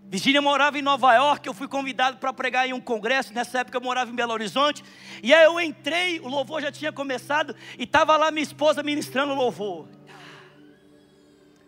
Virgínia 0.07 0.41
morava 0.41 0.79
em 0.79 0.81
Nova 0.81 1.13
York, 1.13 1.47
eu 1.47 1.53
fui 1.53 1.67
convidado 1.67 2.17
para 2.17 2.33
pregar 2.33 2.67
em 2.67 2.73
um 2.73 2.81
congresso, 2.81 3.35
nessa 3.35 3.59
época 3.59 3.77
eu 3.77 3.81
morava 3.81 4.09
em 4.09 4.15
Belo 4.15 4.33
Horizonte, 4.33 4.83
e 5.21 5.35
aí 5.35 5.43
eu 5.43 5.59
entrei, 5.59 6.19
o 6.21 6.27
louvor 6.27 6.59
já 6.61 6.71
tinha 6.71 6.91
começado, 6.91 7.55
e 7.77 7.83
estava 7.83 8.17
lá 8.17 8.31
minha 8.31 8.41
esposa 8.41 8.81
ministrando 8.81 9.33
o 9.33 9.35
louvor. 9.35 9.87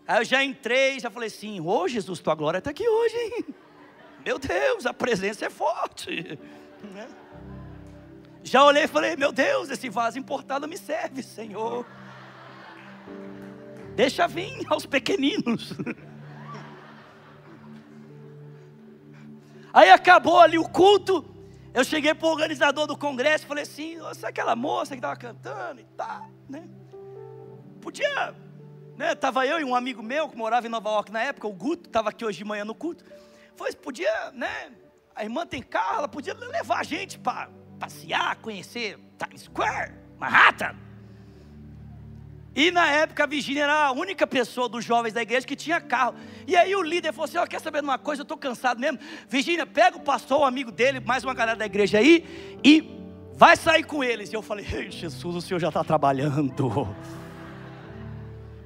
Aí 0.08 0.18
eu 0.18 0.24
já 0.24 0.42
entrei, 0.42 0.98
já 0.98 1.10
falei 1.10 1.28
assim, 1.28 1.60
ô 1.60 1.68
oh, 1.68 1.86
Jesus, 1.86 2.18
tua 2.18 2.34
glória 2.34 2.58
está 2.58 2.70
aqui 2.70 2.88
hoje, 2.88 3.14
hein? 3.14 3.44
Meu 4.24 4.38
Deus, 4.38 4.86
a 4.86 4.92
presença 4.92 5.46
é 5.46 5.50
forte. 5.50 6.38
Né? 6.82 7.08
Já 8.42 8.64
olhei 8.64 8.84
e 8.84 8.88
falei, 8.88 9.16
meu 9.16 9.32
Deus, 9.32 9.70
esse 9.70 9.88
vaso 9.88 10.18
importado 10.18 10.66
me 10.66 10.76
serve, 10.76 11.22
Senhor. 11.22 11.86
Deixa 13.94 14.26
vir 14.26 14.64
aos 14.68 14.86
pequeninos. 14.86 15.74
Aí 19.72 19.90
acabou 19.90 20.40
ali 20.40 20.58
o 20.58 20.68
culto. 20.68 21.24
Eu 21.72 21.84
cheguei 21.84 22.14
para 22.14 22.26
o 22.26 22.30
organizador 22.30 22.86
do 22.86 22.96
congresso 22.96 23.44
e 23.44 23.46
falei 23.46 23.62
assim: 23.62 23.96
é 24.22 24.26
aquela 24.26 24.56
moça 24.56 24.94
que 24.94 24.98
estava 24.98 25.16
cantando 25.16 25.80
e 25.80 25.84
tal, 25.96 26.28
né? 26.48 26.68
Podia, 27.80 28.34
né? 28.96 29.12
Estava 29.12 29.46
eu 29.46 29.60
e 29.60 29.64
um 29.64 29.74
amigo 29.74 30.02
meu 30.02 30.28
que 30.28 30.36
morava 30.36 30.66
em 30.66 30.70
Nova 30.70 30.90
York 30.90 31.12
na 31.12 31.22
época, 31.22 31.46
o 31.46 31.52
Guto, 31.52 31.88
estava 31.88 32.08
aqui 32.10 32.24
hoje 32.24 32.38
de 32.38 32.44
manhã 32.44 32.64
no 32.64 32.74
culto. 32.74 33.04
Foi, 33.56 33.72
podia, 33.72 34.30
né? 34.32 34.70
A 35.14 35.24
irmã 35.24 35.46
tem 35.46 35.62
carro, 35.62 35.98
ela 35.98 36.08
podia 36.08 36.34
levar 36.34 36.80
a 36.80 36.82
gente 36.82 37.18
para 37.18 37.50
passear, 37.78 38.36
conhecer 38.36 38.98
Times 39.18 39.42
Square, 39.42 39.92
Manhattan. 40.18 40.76
E 42.54 42.70
na 42.70 42.90
época 42.90 43.24
a 43.24 43.26
Virgínia 43.26 43.62
era 43.62 43.86
a 43.86 43.92
única 43.92 44.26
pessoa 44.26 44.68
dos 44.68 44.84
jovens 44.84 45.12
da 45.12 45.22
igreja 45.22 45.46
que 45.46 45.54
tinha 45.54 45.80
carro. 45.80 46.14
E 46.46 46.56
aí 46.56 46.74
o 46.74 46.82
líder 46.82 47.12
falou 47.12 47.26
assim: 47.26 47.38
Ó, 47.38 47.44
oh, 47.44 47.46
quer 47.46 47.60
saber 47.60 47.80
de 47.80 47.84
uma 47.84 47.98
coisa? 47.98 48.22
Eu 48.22 48.24
estou 48.24 48.36
cansado 48.36 48.80
mesmo. 48.80 48.98
Virgínia, 49.28 49.64
pega 49.64 49.96
o 49.96 50.00
pastor, 50.00 50.40
o 50.40 50.44
amigo 50.44 50.72
dele, 50.72 51.00
mais 51.00 51.22
uma 51.22 51.32
galera 51.32 51.56
da 51.56 51.66
igreja 51.66 51.98
aí, 51.98 52.58
e 52.64 52.98
vai 53.34 53.56
sair 53.56 53.84
com 53.84 54.02
eles. 54.02 54.32
E 54.32 54.36
eu 54.36 54.42
falei: 54.42 54.66
Ei, 54.70 54.90
Jesus, 54.90 55.36
o 55.36 55.40
senhor 55.40 55.60
já 55.60 55.68
está 55.68 55.84
trabalhando. 55.84 56.52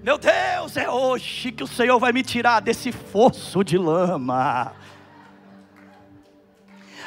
Meu 0.05 0.19
Deus, 0.19 0.77
é 0.77 0.87
hoje 0.87 1.51
que 1.51 1.65
o 1.65 1.67
Senhor 1.67 1.99
vai 1.99 2.13
me 2.13 2.23
tirar 2.23 2.61
desse 2.61 2.93
fosso 2.93 3.65
de 3.65 3.79
lama. 3.79 4.77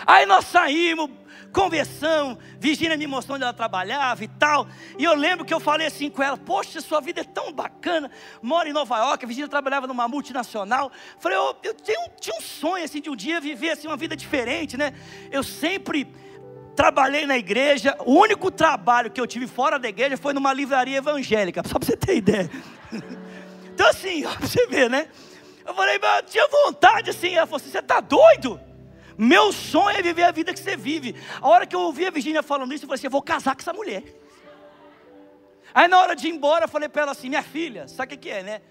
Aí 0.03 0.25
nós 0.25 0.45
saímos, 0.45 1.11
conversão, 1.53 2.39
Virgínia 2.59 2.97
me 2.97 3.05
mostrou 3.05 3.35
onde 3.35 3.43
ela 3.43 3.53
trabalhava 3.53 4.23
e 4.23 4.27
tal. 4.27 4.67
E 4.97 5.03
eu 5.03 5.13
lembro 5.13 5.45
que 5.45 5.53
eu 5.53 5.59
falei 5.59 5.85
assim 5.85 6.09
com 6.09 6.23
ela: 6.23 6.35
Poxa, 6.37 6.81
sua 6.81 6.99
vida 6.99 7.21
é 7.21 7.23
tão 7.23 7.53
bacana. 7.53 8.09
Mora 8.41 8.67
em 8.67 8.73
Nova 8.73 8.97
York, 8.97 9.23
a 9.23 9.27
Virgínia 9.27 9.47
trabalhava 9.47 9.85
numa 9.85 10.07
multinacional. 10.07 10.91
Falei: 11.19 11.37
oh, 11.37 11.53
Eu 11.61 11.75
tenho, 11.75 11.99
tinha 12.19 12.35
um 12.35 12.41
sonho 12.41 12.83
assim 12.83 12.99
de 12.99 13.11
um 13.11 13.15
dia 13.15 13.39
viver 13.39 13.69
assim 13.69 13.85
uma 13.85 13.95
vida 13.95 14.15
diferente, 14.15 14.75
né? 14.75 14.91
Eu 15.29 15.43
sempre 15.43 16.11
trabalhei 16.75 17.27
na 17.27 17.37
igreja. 17.37 17.95
O 18.07 18.15
único 18.15 18.49
trabalho 18.49 19.11
que 19.11 19.21
eu 19.21 19.27
tive 19.27 19.45
fora 19.45 19.77
da 19.77 19.87
igreja 19.87 20.17
foi 20.17 20.33
numa 20.33 20.51
livraria 20.51 20.97
evangélica, 20.97 21.61
só 21.63 21.77
para 21.77 21.85
você 21.85 21.95
ter 21.95 22.15
ideia. 22.15 22.49
Então, 23.77 23.87
assim, 23.89 24.25
ó, 24.25 24.33
pra 24.35 24.47
você 24.47 24.65
ver, 24.65 24.89
né? 24.89 25.07
Eu 25.63 25.75
falei, 25.75 25.99
mas 25.99 26.17
eu 26.17 26.23
tinha 26.23 26.47
vontade 26.47 27.11
assim. 27.11 27.35
Ela 27.35 27.45
falou 27.45 27.57
assim: 27.57 27.69
Você 27.69 27.77
está 27.77 27.99
doido? 27.99 28.59
Meu 29.15 29.51
sonho 29.51 29.97
é 29.97 30.01
viver 30.01 30.23
a 30.23 30.31
vida 30.31 30.51
que 30.51 30.59
você 30.59 30.75
vive. 30.75 31.15
A 31.39 31.47
hora 31.47 31.65
que 31.67 31.75
eu 31.75 31.81
ouvi 31.81 32.05
a 32.07 32.09
Virgínia 32.09 32.41
falando 32.41 32.73
isso, 32.73 32.85
eu 32.85 32.87
falei 32.87 32.97
assim: 32.97 33.07
eu 33.07 33.11
vou 33.11 33.21
casar 33.21 33.55
com 33.55 33.61
essa 33.61 33.73
mulher. 33.73 34.03
Aí 35.73 35.87
na 35.87 35.99
hora 35.99 36.15
de 36.15 36.27
ir 36.27 36.31
embora, 36.31 36.65
eu 36.65 36.69
falei 36.69 36.89
para 36.89 37.03
ela 37.03 37.11
assim: 37.11 37.29
minha 37.29 37.43
filha, 37.43 37.87
sabe 37.87 38.13
o 38.13 38.17
que, 38.17 38.23
que 38.23 38.29
é, 38.29 38.41
né? 38.41 38.61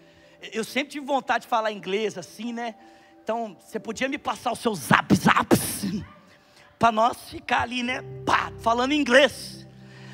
Eu 0.53 0.65
sempre 0.65 0.93
tive 0.93 1.07
vontade 1.07 1.43
de 1.43 1.49
falar 1.49 1.71
inglês 1.71 2.19
assim, 2.19 2.53
né? 2.53 2.75
Então, 3.23 3.57
você 3.61 3.79
podia 3.79 4.09
me 4.09 4.19
passar 4.19 4.53
os 4.53 4.61
seus 4.61 4.79
zap 4.79 5.15
zaps 5.15 5.87
para 6.79 6.93
nós 6.93 7.31
ficar 7.31 7.63
ali, 7.63 7.83
né? 7.83 8.03
Pá, 8.25 8.53
falando 8.61 8.93
inglês. 8.93 9.67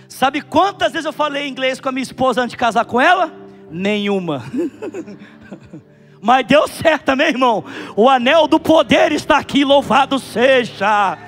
Sabe 0.09 0.41
quantas 0.43 0.93
vezes 0.93 1.07
eu 1.07 1.13
falei 1.13 1.47
inglês 1.47 1.81
com 1.81 1.89
a 1.89 1.93
minha 1.93 2.03
esposa 2.03 2.41
antes 2.41 2.53
de 2.53 2.57
casar 2.57 2.85
com 2.85 3.01
ela? 3.01 3.42
Nenhuma. 3.73 4.45
Mas 6.21 6.47
deu 6.47 6.69
certo, 6.69 7.17
meu 7.17 7.27
irmão. 7.27 7.65
O 7.97 8.09
anel 8.09 8.47
do 8.47 8.61
poder 8.61 9.11
está 9.11 9.39
aqui, 9.39 9.65
louvado 9.65 10.21
seja. 10.21 11.19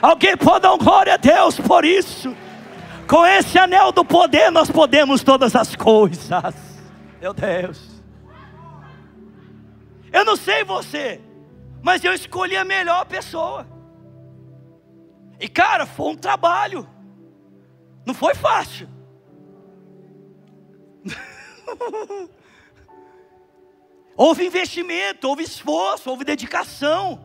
Alguém 0.00 0.36
pode 0.36 0.60
dar 0.60 0.76
glória 0.76 1.14
a 1.14 1.16
Deus 1.16 1.58
por 1.58 1.84
isso. 1.84 2.36
Com 3.08 3.26
esse 3.26 3.58
anel 3.58 3.90
do 3.90 4.04
poder 4.04 4.50
nós 4.50 4.70
podemos 4.70 5.24
todas 5.24 5.56
as 5.56 5.74
coisas. 5.74 6.54
Meu 7.20 7.34
Deus. 7.34 8.00
Eu 10.12 10.24
não 10.24 10.36
sei 10.36 10.62
você, 10.62 11.20
mas 11.82 12.04
eu 12.04 12.14
escolhi 12.14 12.56
a 12.56 12.64
melhor 12.64 13.04
pessoa. 13.06 13.66
E 15.40 15.48
cara, 15.48 15.84
foi 15.84 16.12
um 16.12 16.16
trabalho. 16.16 16.88
Não 18.06 18.14
foi 18.14 18.34
fácil. 18.34 18.88
Houve 24.16 24.46
investimento, 24.46 25.28
houve 25.28 25.42
esforço, 25.42 26.08
houve 26.08 26.24
dedicação. 26.24 27.20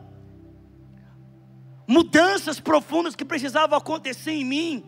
Mudanças 1.86 2.58
profundas 2.58 3.14
que 3.14 3.24
precisavam 3.24 3.78
acontecer 3.78 4.32
em 4.32 4.44
mim. 4.44 4.84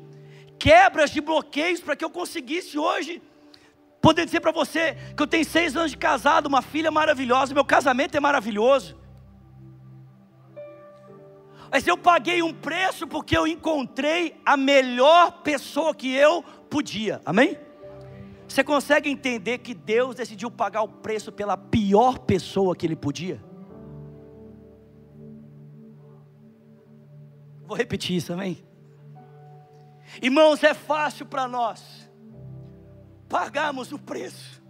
Quebras 0.58 1.10
de 1.10 1.20
bloqueios 1.20 1.80
para 1.80 1.94
que 1.94 2.04
eu 2.04 2.10
conseguisse 2.10 2.76
hoje 2.76 3.22
poder 4.00 4.24
dizer 4.24 4.40
para 4.40 4.50
você 4.50 4.96
que 5.16 5.22
eu 5.22 5.26
tenho 5.28 5.44
seis 5.44 5.76
anos 5.76 5.92
de 5.92 5.96
casado, 5.96 6.46
uma 6.46 6.60
filha 6.60 6.90
maravilhosa, 6.90 7.54
meu 7.54 7.64
casamento 7.64 8.16
é 8.16 8.20
maravilhoso. 8.20 8.98
Mas 11.70 11.86
eu 11.86 11.96
paguei 11.96 12.42
um 12.42 12.52
preço 12.52 13.06
porque 13.06 13.36
eu 13.36 13.46
encontrei 13.46 14.36
a 14.44 14.56
melhor 14.56 15.42
pessoa 15.42 15.94
que 15.94 16.12
eu 16.12 16.42
podia. 16.68 17.22
Amém? 17.24 17.56
Você 18.52 18.62
consegue 18.62 19.08
entender 19.08 19.56
que 19.58 19.72
Deus 19.72 20.14
decidiu 20.14 20.50
pagar 20.50 20.82
o 20.82 20.88
preço 20.88 21.32
pela 21.32 21.56
pior 21.56 22.18
pessoa 22.18 22.76
que 22.76 22.84
ele 22.84 22.94
podia? 22.94 23.42
Vou 27.64 27.74
repetir 27.74 28.14
isso 28.14 28.26
também. 28.26 28.62
Irmãos, 30.20 30.62
é 30.62 30.74
fácil 30.74 31.24
para 31.24 31.48
nós 31.48 32.10
pagarmos 33.26 33.90
o 33.90 33.98
preço 33.98 34.62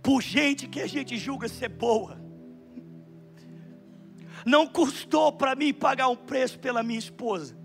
por 0.00 0.22
gente 0.22 0.68
que 0.68 0.80
a 0.80 0.86
gente 0.86 1.16
julga 1.16 1.48
ser 1.48 1.70
boa. 1.70 2.22
Não 4.46 4.68
custou 4.68 5.32
para 5.32 5.56
mim 5.56 5.74
pagar 5.74 6.06
um 6.06 6.16
preço 6.16 6.56
pela 6.60 6.84
minha 6.84 7.00
esposa. 7.00 7.58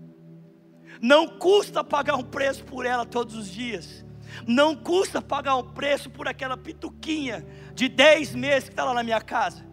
Não 1.00 1.38
custa 1.38 1.84
pagar 1.84 2.16
um 2.16 2.24
preço 2.24 2.64
por 2.64 2.84
ela 2.84 3.06
todos 3.06 3.36
os 3.36 3.48
dias. 3.48 3.97
Não 4.46 4.74
custa 4.74 5.20
pagar 5.20 5.56
um 5.56 5.62
preço 5.62 6.10
por 6.10 6.28
aquela 6.28 6.56
pituquinha 6.56 7.46
de 7.74 7.88
10 7.88 8.34
meses 8.34 8.64
que 8.64 8.70
está 8.70 8.84
lá 8.84 8.94
na 8.94 9.02
minha 9.02 9.20
casa. 9.20 9.66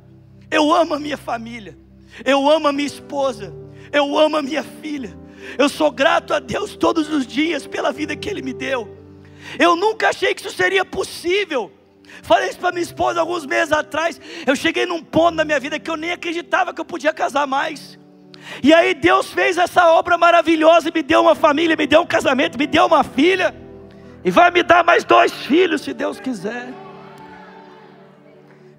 Eu 0.49 0.73
amo 0.73 0.93
a 0.93 0.99
minha 0.99 1.17
família. 1.17 1.77
Eu 2.23 2.49
amo 2.49 2.67
a 2.67 2.73
minha 2.73 2.87
esposa. 2.87 3.53
Eu 3.91 4.17
amo 4.17 4.37
a 4.37 4.41
minha 4.41 4.63
filha. 4.63 5.17
Eu 5.57 5.69
sou 5.69 5.91
grato 5.91 6.33
a 6.33 6.39
Deus 6.39 6.75
todos 6.75 7.09
os 7.09 7.25
dias 7.25 7.67
pela 7.67 7.91
vida 7.91 8.15
que 8.15 8.29
Ele 8.29 8.41
me 8.41 8.53
deu. 8.53 8.97
Eu 9.59 9.75
nunca 9.75 10.09
achei 10.09 10.33
que 10.33 10.41
isso 10.41 10.55
seria 10.55 10.83
possível. 10.83 11.71
Falei 12.23 12.49
isso 12.49 12.59
para 12.59 12.71
minha 12.71 12.83
esposa 12.83 13.19
alguns 13.19 13.45
meses 13.45 13.71
atrás. 13.71 14.19
Eu 14.45 14.55
cheguei 14.55 14.85
num 14.85 15.03
ponto 15.03 15.35
na 15.35 15.45
minha 15.45 15.59
vida 15.59 15.79
que 15.79 15.89
eu 15.89 15.97
nem 15.97 16.11
acreditava 16.11 16.73
que 16.73 16.81
eu 16.81 16.85
podia 16.85 17.13
casar 17.13 17.45
mais. 17.45 17.99
E 18.61 18.73
aí 18.73 18.93
Deus 18.93 19.31
fez 19.31 19.57
essa 19.57 19.91
obra 19.91 20.17
maravilhosa 20.17 20.89
e 20.89 20.91
me 20.91 21.01
deu 21.01 21.21
uma 21.21 21.35
família, 21.35 21.75
me 21.75 21.87
deu 21.87 22.01
um 22.01 22.05
casamento, 22.05 22.57
me 22.57 22.67
deu 22.67 22.85
uma 22.85 23.03
filha. 23.03 23.53
E 24.25 24.31
vai 24.31 24.49
me 24.49 24.63
dar 24.63 24.83
mais 24.83 25.03
dois 25.03 25.31
filhos, 25.31 25.81
se 25.81 25.93
Deus 25.93 26.19
quiser. 26.19 26.73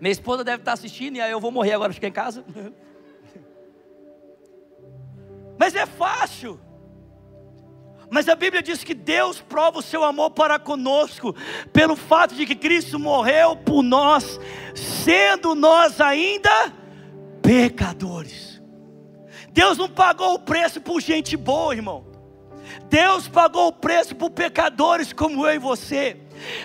Minha 0.00 0.10
esposa 0.10 0.42
deve 0.42 0.62
estar 0.62 0.72
assistindo 0.72 1.16
e 1.16 1.20
aí 1.20 1.30
eu 1.30 1.38
vou 1.38 1.52
morrer 1.52 1.74
agora, 1.74 1.92
ficar 1.92 2.08
em 2.08 2.12
casa. 2.12 2.44
Mas 5.56 5.76
é 5.76 5.86
fácil. 5.86 6.60
Mas 8.10 8.28
a 8.28 8.34
Bíblia 8.34 8.60
diz 8.60 8.82
que 8.82 8.92
Deus 8.92 9.40
prova 9.40 9.78
o 9.78 9.82
seu 9.82 10.02
amor 10.02 10.30
para 10.30 10.58
conosco, 10.58 11.32
pelo 11.72 11.94
fato 11.94 12.34
de 12.34 12.44
que 12.44 12.56
Cristo 12.56 12.98
morreu 12.98 13.54
por 13.56 13.82
nós, 13.84 14.40
sendo 14.74 15.54
nós 15.54 16.00
ainda 16.00 16.72
pecadores. 17.40 18.60
Deus 19.52 19.78
não 19.78 19.88
pagou 19.88 20.34
o 20.34 20.40
preço 20.40 20.80
por 20.80 21.00
gente 21.00 21.36
boa, 21.36 21.72
irmão. 21.72 22.05
Deus 22.88 23.28
pagou 23.28 23.68
o 23.68 23.72
preço 23.72 24.14
por 24.14 24.30
pecadores 24.30 25.12
como 25.12 25.46
eu 25.46 25.54
e 25.54 25.58
você. 25.58 26.16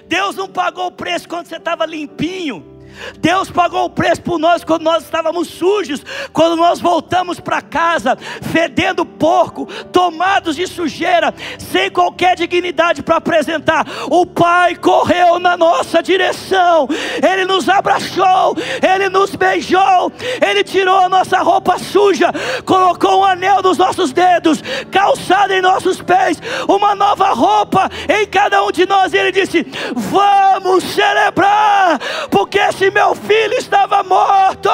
Deus 0.08 0.36
não 0.36 0.48
pagou 0.48 0.88
o 0.88 0.92
preço 0.92 1.28
quando 1.28 1.48
você 1.48 1.58
estava 1.58 1.86
limpinho. 1.86 2.71
Deus 3.20 3.50
pagou 3.50 3.86
o 3.86 3.90
preço 3.90 4.22
por 4.22 4.40
nós 4.40 4.64
quando 4.64 4.84
nós 4.84 5.04
estávamos 5.04 5.48
sujos, 5.48 6.04
quando 6.34 6.56
nós 6.56 6.80
voltamos 6.80 7.40
para 7.40 7.62
casa, 7.62 8.18
fedendo 8.42 9.06
porco, 9.06 9.66
tomados 9.92 10.56
de 10.56 10.68
sujeira, 10.68 11.34
sem 11.60 11.90
qualquer 11.90 12.36
dignidade 12.36 13.02
para 13.04 13.18
apresentar. 13.18 13.86
O 14.10 14.26
Pai 14.26 14.76
correu 14.76 15.40
na 15.40 15.56
nossa 15.58 16.02
direção, 16.02 16.88
Ele 17.22 17.46
nos 17.46 17.70
abraçou, 17.70 18.56
Ele 18.82 19.10
nos 19.10 19.36
beijou, 19.36 20.12
Ele 20.46 20.64
tirou 20.64 20.98
a 20.98 21.10
nossa 21.10 21.40
roupa 21.40 21.78
suja, 21.78 22.32
colocou 22.66 23.22
um 23.22 23.26
anel 23.26 23.62
nos 23.62 23.78
nossos 23.78 24.12
dedos, 24.12 24.62
calçado 24.92 25.54
em 25.54 25.62
nossos 25.62 26.02
pés, 26.02 26.42
uma 26.68 26.96
nova 26.96 27.30
roupa 27.34 27.90
em 28.10 28.26
cada 28.28 28.64
um 28.64 28.72
de 28.72 28.86
nós. 28.86 29.14
E 29.14 29.18
Ele 29.18 29.32
disse: 29.32 29.66
Vamos 29.96 30.84
celebrar, 30.84 32.00
porque 32.30 32.60
esse 32.82 32.90
meu 32.90 33.14
filho 33.14 33.54
estava 33.54 34.02
morto 34.02 34.70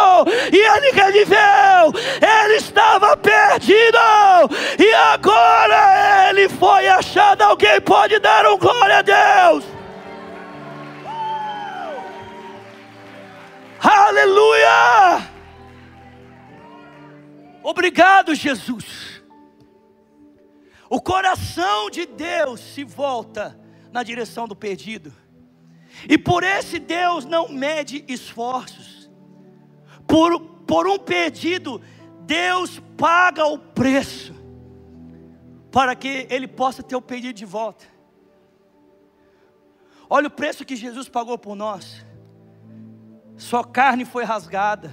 e 0.54 0.56
ele 0.56 0.91
reviveu, 0.91 1.91
ele 2.22 2.56
estava 2.56 3.17
perdido 3.17 3.98
e 4.80 4.93
agora 4.93 6.30
ele 6.30 6.48
foi 6.48 6.88
achado. 6.88 7.41
Alguém 7.41 7.82
pode 7.82 8.17
dar 8.20 8.46
um 8.46 8.58
glória 8.58 9.00
a 9.00 9.02
Deus? 9.02 9.65
Aleluia! 13.82 15.30
Obrigado, 17.62 18.34
Jesus. 18.34 19.22
O 20.89 21.02
coração 21.02 21.89
de 21.89 22.06
Deus 22.06 22.62
se 22.62 22.86
volta 22.86 23.60
na 23.91 24.02
direção 24.02 24.48
do 24.48 24.56
perdido. 24.56 25.27
E 26.08 26.18
por 26.18 26.44
esse 26.44 26.80
Deus 26.80 27.26
não 27.26 27.50
mede 27.50 28.04
esforços. 28.08 29.10
Por, 30.06 30.40
por 30.66 30.88
um 30.88 31.00
pedido, 31.00 31.82
Deus 32.22 32.82
paga 32.98 33.46
o 33.46 33.58
preço 33.58 34.36
para 35.72 35.96
que 35.96 36.28
ele 36.30 36.48
possa 36.48 36.82
ter 36.84 36.96
o 36.96 37.02
pedido 37.02 37.34
de 37.34 37.46
volta. 37.46 37.86
Olha 40.10 40.28
o 40.28 40.32
preço 40.32 40.66
que 40.66 40.76
Jesus 40.76 41.10
pagou 41.10 41.38
por 41.38 41.56
nós. 41.56 42.06
Sua 43.36 43.64
carne 43.64 44.04
foi 44.04 44.24
rasgada, 44.24 44.92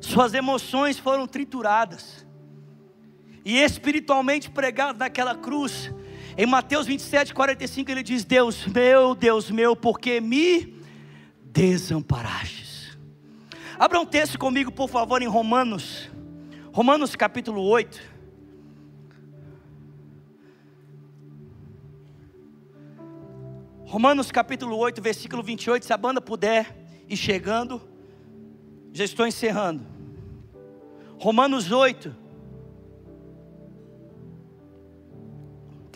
suas 0.00 0.32
emoções 0.32 0.98
foram 0.98 1.26
trituradas, 1.26 2.26
e 3.44 3.58
espiritualmente 3.58 4.50
pregado 4.50 4.98
naquela 4.98 5.34
cruz, 5.34 5.92
em 6.36 6.46
Mateus 6.46 6.86
27, 6.86 7.32
45, 7.32 7.90
ele 7.90 8.02
diz: 8.02 8.24
Deus 8.24 8.66
meu, 8.66 9.14
Deus 9.14 9.50
meu, 9.50 9.74
porque 9.74 10.20
me 10.20 10.82
desamparastes. 11.44 12.98
Abra 13.78 13.98
um 14.00 14.06
texto 14.06 14.38
comigo, 14.38 14.70
por 14.70 14.88
favor, 14.88 15.22
em 15.22 15.26
Romanos, 15.26 16.10
Romanos 16.72 17.16
capítulo 17.16 17.62
8. 17.62 18.16
Romanos 23.86 24.30
capítulo 24.30 24.76
8, 24.76 25.00
versículo 25.00 25.42
28. 25.42 25.86
Se 25.86 25.92
a 25.92 25.96
banda 25.96 26.20
puder 26.20 26.76
ir 27.08 27.16
chegando, 27.16 27.80
já 28.92 29.04
estou 29.04 29.26
encerrando. 29.26 29.86
Romanos 31.18 31.70
8, 31.70 32.14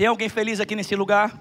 Tem 0.00 0.06
alguém 0.06 0.30
feliz 0.30 0.60
aqui 0.60 0.74
nesse 0.74 0.96
lugar? 0.96 1.38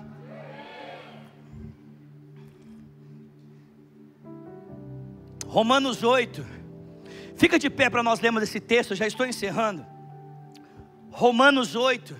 Romanos 5.48 6.04
8. 6.04 6.46
Fica 7.38 7.58
de 7.58 7.70
pé 7.70 7.90
para 7.90 8.04
nós 8.04 8.20
lermos 8.20 8.44
esse 8.44 8.60
texto, 8.60 8.96
já 8.96 9.08
estou 9.08 9.26
encerrando. 9.26 9.86
Romanos 11.10 11.74
8, 11.74 12.14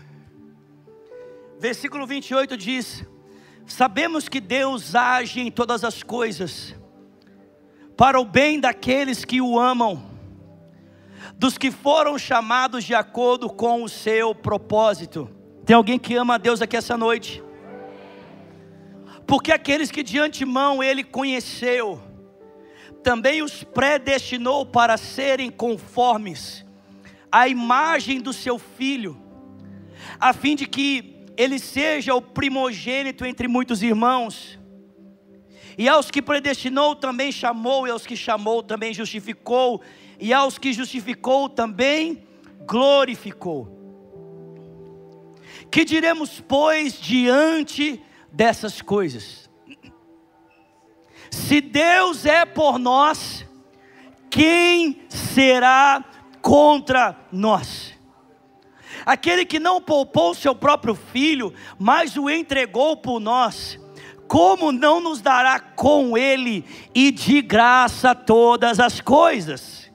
versículo 1.60 2.08
28 2.08 2.56
diz: 2.56 3.04
Sabemos 3.68 4.30
que 4.30 4.40
Deus 4.40 4.96
age 4.96 5.42
em 5.42 5.52
todas 5.52 5.84
as 5.84 6.04
coisas, 6.04 6.74
para 7.98 8.18
o 8.18 8.24
bem 8.24 8.62
daqueles 8.62 9.26
que 9.26 9.42
o 9.42 9.60
amam, 9.60 10.10
dos 11.36 11.58
que 11.58 11.70
foram 11.70 12.18
chamados 12.18 12.86
de 12.86 12.96
acordo 12.96 13.50
com 13.50 13.84
o 13.84 13.90
seu 13.90 14.34
propósito. 14.34 15.38
Tem 15.70 15.76
alguém 15.76 16.00
que 16.00 16.16
ama 16.16 16.34
a 16.34 16.38
Deus 16.40 16.64
aqui 16.64 16.76
essa 16.76 16.98
noite? 16.98 17.44
Porque 19.28 19.52
aqueles 19.52 19.92
que 19.92 20.02
de 20.02 20.18
antemão 20.18 20.82
ele 20.82 21.04
conheceu, 21.04 22.02
também 23.04 23.44
os 23.44 23.64
predestinou 23.64 24.66
para 24.66 24.98
serem 24.98 25.52
conformes 25.52 26.66
à 27.32 27.48
imagem 27.48 28.20
do 28.20 28.34
seu 28.34 28.58
filho, 28.58 29.16
a 30.20 30.34
fim 30.34 30.56
de 30.56 30.66
que 30.66 31.28
ele 31.38 31.60
seja 31.60 32.16
o 32.16 32.22
primogênito 32.22 33.24
entre 33.24 33.48
muitos 33.48 33.84
irmãos. 33.84 34.58
E 35.78 35.88
aos 35.88 36.10
que 36.10 36.20
predestinou 36.20 36.96
também 36.96 37.32
chamou, 37.32 37.86
e 37.86 37.92
aos 37.92 38.08
que 38.08 38.16
chamou 38.16 38.64
também 38.64 38.92
justificou, 38.92 39.84
e 40.20 40.34
aos 40.34 40.58
que 40.58 40.74
justificou 40.74 41.48
também 41.48 42.24
glorificou. 42.66 43.79
Que 45.72 45.86
diremos, 45.86 46.42
pois, 46.42 46.94
diante 46.94 48.02
dessas 48.32 48.82
coisas? 48.82 49.50
Se 51.30 51.62
Deus 51.62 52.26
é 52.26 52.44
por 52.46 52.80
nós, 52.80 53.46
quem 54.30 55.04
será 55.10 56.04
contra 56.42 57.16
nós? 57.32 57.94
Aquele 59.06 59.46
que 59.46 59.60
não 59.60 59.82
poupou 59.82 60.34
seu 60.34 60.56
próprio 60.56 60.96
filho, 60.96 61.54
mas 61.78 62.18
o 62.18 62.30
entregou 62.30 62.98
por 62.98 63.20
nós, 63.20 63.80
como 64.28 64.72
não 64.72 65.00
nos 65.00 65.22
dará 65.22 65.60
com 65.60 66.18
ele 66.18 66.66
e 66.94 67.12
de 67.12 67.42
graça 67.42 68.14
todas 68.14 68.80
as 68.80 69.00
coisas? 69.02 69.92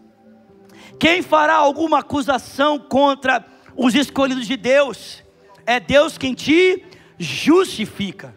Quem 0.99 1.21
fará 1.21 1.55
alguma 1.55 1.99
acusação 1.99 2.79
contra 2.79 3.45
os 3.77 3.95
escolhidos 3.95 4.47
de 4.47 4.57
Deus? 4.57 5.24
É 5.67 5.81
Deus 5.81 6.19
quem 6.19 6.35
te 6.35 6.83
justifica. 7.19 8.35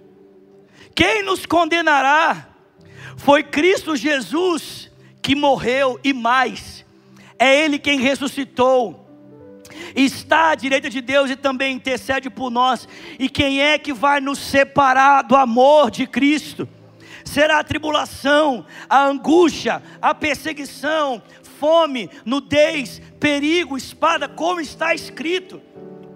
Quem 0.96 1.24
nos 1.24 1.46
condenará? 1.46 2.48
Foi 3.18 3.44
Cristo 3.44 3.96
Jesus 3.96 4.90
que 5.22 5.36
morreu 5.36 6.00
e 6.04 6.14
mais, 6.14 6.86
é 7.38 7.64
Ele 7.64 7.78
quem 7.78 8.00
ressuscitou 8.00 9.08
está 9.96 10.52
à 10.52 10.56
direita 10.56 10.90
de 10.90 11.02
Deus 11.02 11.30
e 11.30 11.36
também 11.36 11.76
intercede 11.76 12.30
por 12.30 12.50
nós. 12.50 12.88
E 13.18 13.30
quem 13.30 13.62
é 13.62 13.78
que 13.78 13.94
vai 13.94 14.20
nos 14.20 14.40
separar 14.40 15.24
do 15.24 15.36
amor 15.36 15.92
de 15.92 16.06
Cristo? 16.06 16.68
Será 17.24 17.60
a 17.60 17.64
tribulação, 17.64 18.66
a 18.90 19.06
angústia, 19.06 19.84
a 20.02 20.16
perseguição, 20.16 21.22
fome, 21.60 22.10
nudez, 22.24 23.02
perigo, 23.20 23.78
espada, 23.78 24.28
como 24.30 24.62
está 24.62 24.94
escrito. 24.94 25.62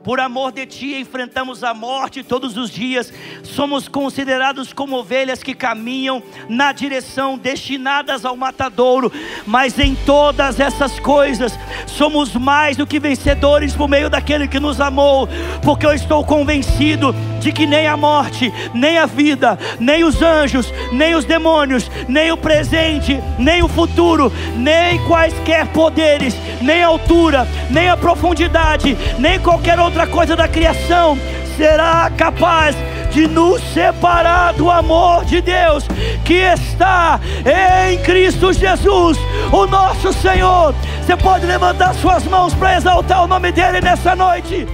Por 0.04 0.20
amor 0.20 0.52
de 0.52 0.66
ti 0.66 0.96
enfrentamos 0.96 1.64
a 1.64 1.76
morte 1.76 2.24
todos 2.24 2.58
os 2.58 2.72
dias, 2.72 3.14
somos 3.44 3.88
considerados 3.88 4.74
como 4.74 4.98
ovelhas 4.98 5.44
que 5.44 5.54
caminham 5.54 6.24
na 6.50 6.72
direção 6.72 7.38
destinadas 7.38 8.26
ao 8.26 8.36
matadouro, 8.36 9.12
mas 9.46 9.78
em 9.78 9.94
todas 9.94 10.60
essas 10.60 11.00
coisas 11.00 11.54
somos 11.86 12.34
mais 12.34 12.76
do 12.76 12.88
que 12.88 13.00
vencedores 13.00 13.76
por 13.76 13.88
meio 13.88 14.10
daquele 14.10 14.48
que 14.48 14.60
nos 14.60 14.82
amou, 14.82 15.30
porque 15.62 15.86
eu 15.86 15.94
estou 15.94 16.26
convencido 16.26 17.14
de 17.40 17.52
que 17.52 17.68
nem 17.68 17.86
a 17.86 17.96
morte, 17.96 18.52
nem 18.74 18.98
a 18.98 19.06
vida, 19.06 19.58
nem 19.80 20.04
os 20.04 20.20
anjos, 20.22 20.74
nem 20.92 21.14
os 21.14 21.26
demônios, 21.26 21.90
nem 22.08 22.32
o 22.32 22.38
presente, 22.38 23.20
nem 23.38 23.62
o 23.62 23.68
futuro, 23.68 24.34
nem 24.56 25.00
quaisquer 25.08 25.68
poderes, 25.68 26.36
nem 26.60 26.84
a 26.84 26.88
altura, 26.88 27.48
nem 27.70 27.88
a 27.88 27.98
profundidade, 27.98 28.98
nem 29.20 29.40
qualquer 29.40 29.80
outra 29.80 29.91
outra 29.92 30.08
coisa 30.08 30.38
da 30.38 30.48
criação 30.48 31.18
será 31.58 32.10
capaz 32.18 32.74
de 33.12 33.28
nos 33.28 33.62
separar 33.74 34.54
do 34.54 34.72
amor 34.72 35.26
de 35.26 35.42
Deus 35.42 35.86
que 36.24 36.36
está 36.36 37.20
em 37.90 38.02
Cristo 38.02 38.54
Jesus, 38.54 39.18
o 39.52 39.68
nosso 39.68 40.14
Senhor. 40.14 40.74
Você 41.02 41.18
pode 41.18 41.46
levantar 41.46 41.94
suas 41.96 42.24
mãos 42.24 42.54
para 42.54 42.78
exaltar 42.78 43.26
o 43.26 43.28
nome 43.28 43.52
dele 43.52 43.82
nessa 43.82 44.16
noite. 44.16 44.66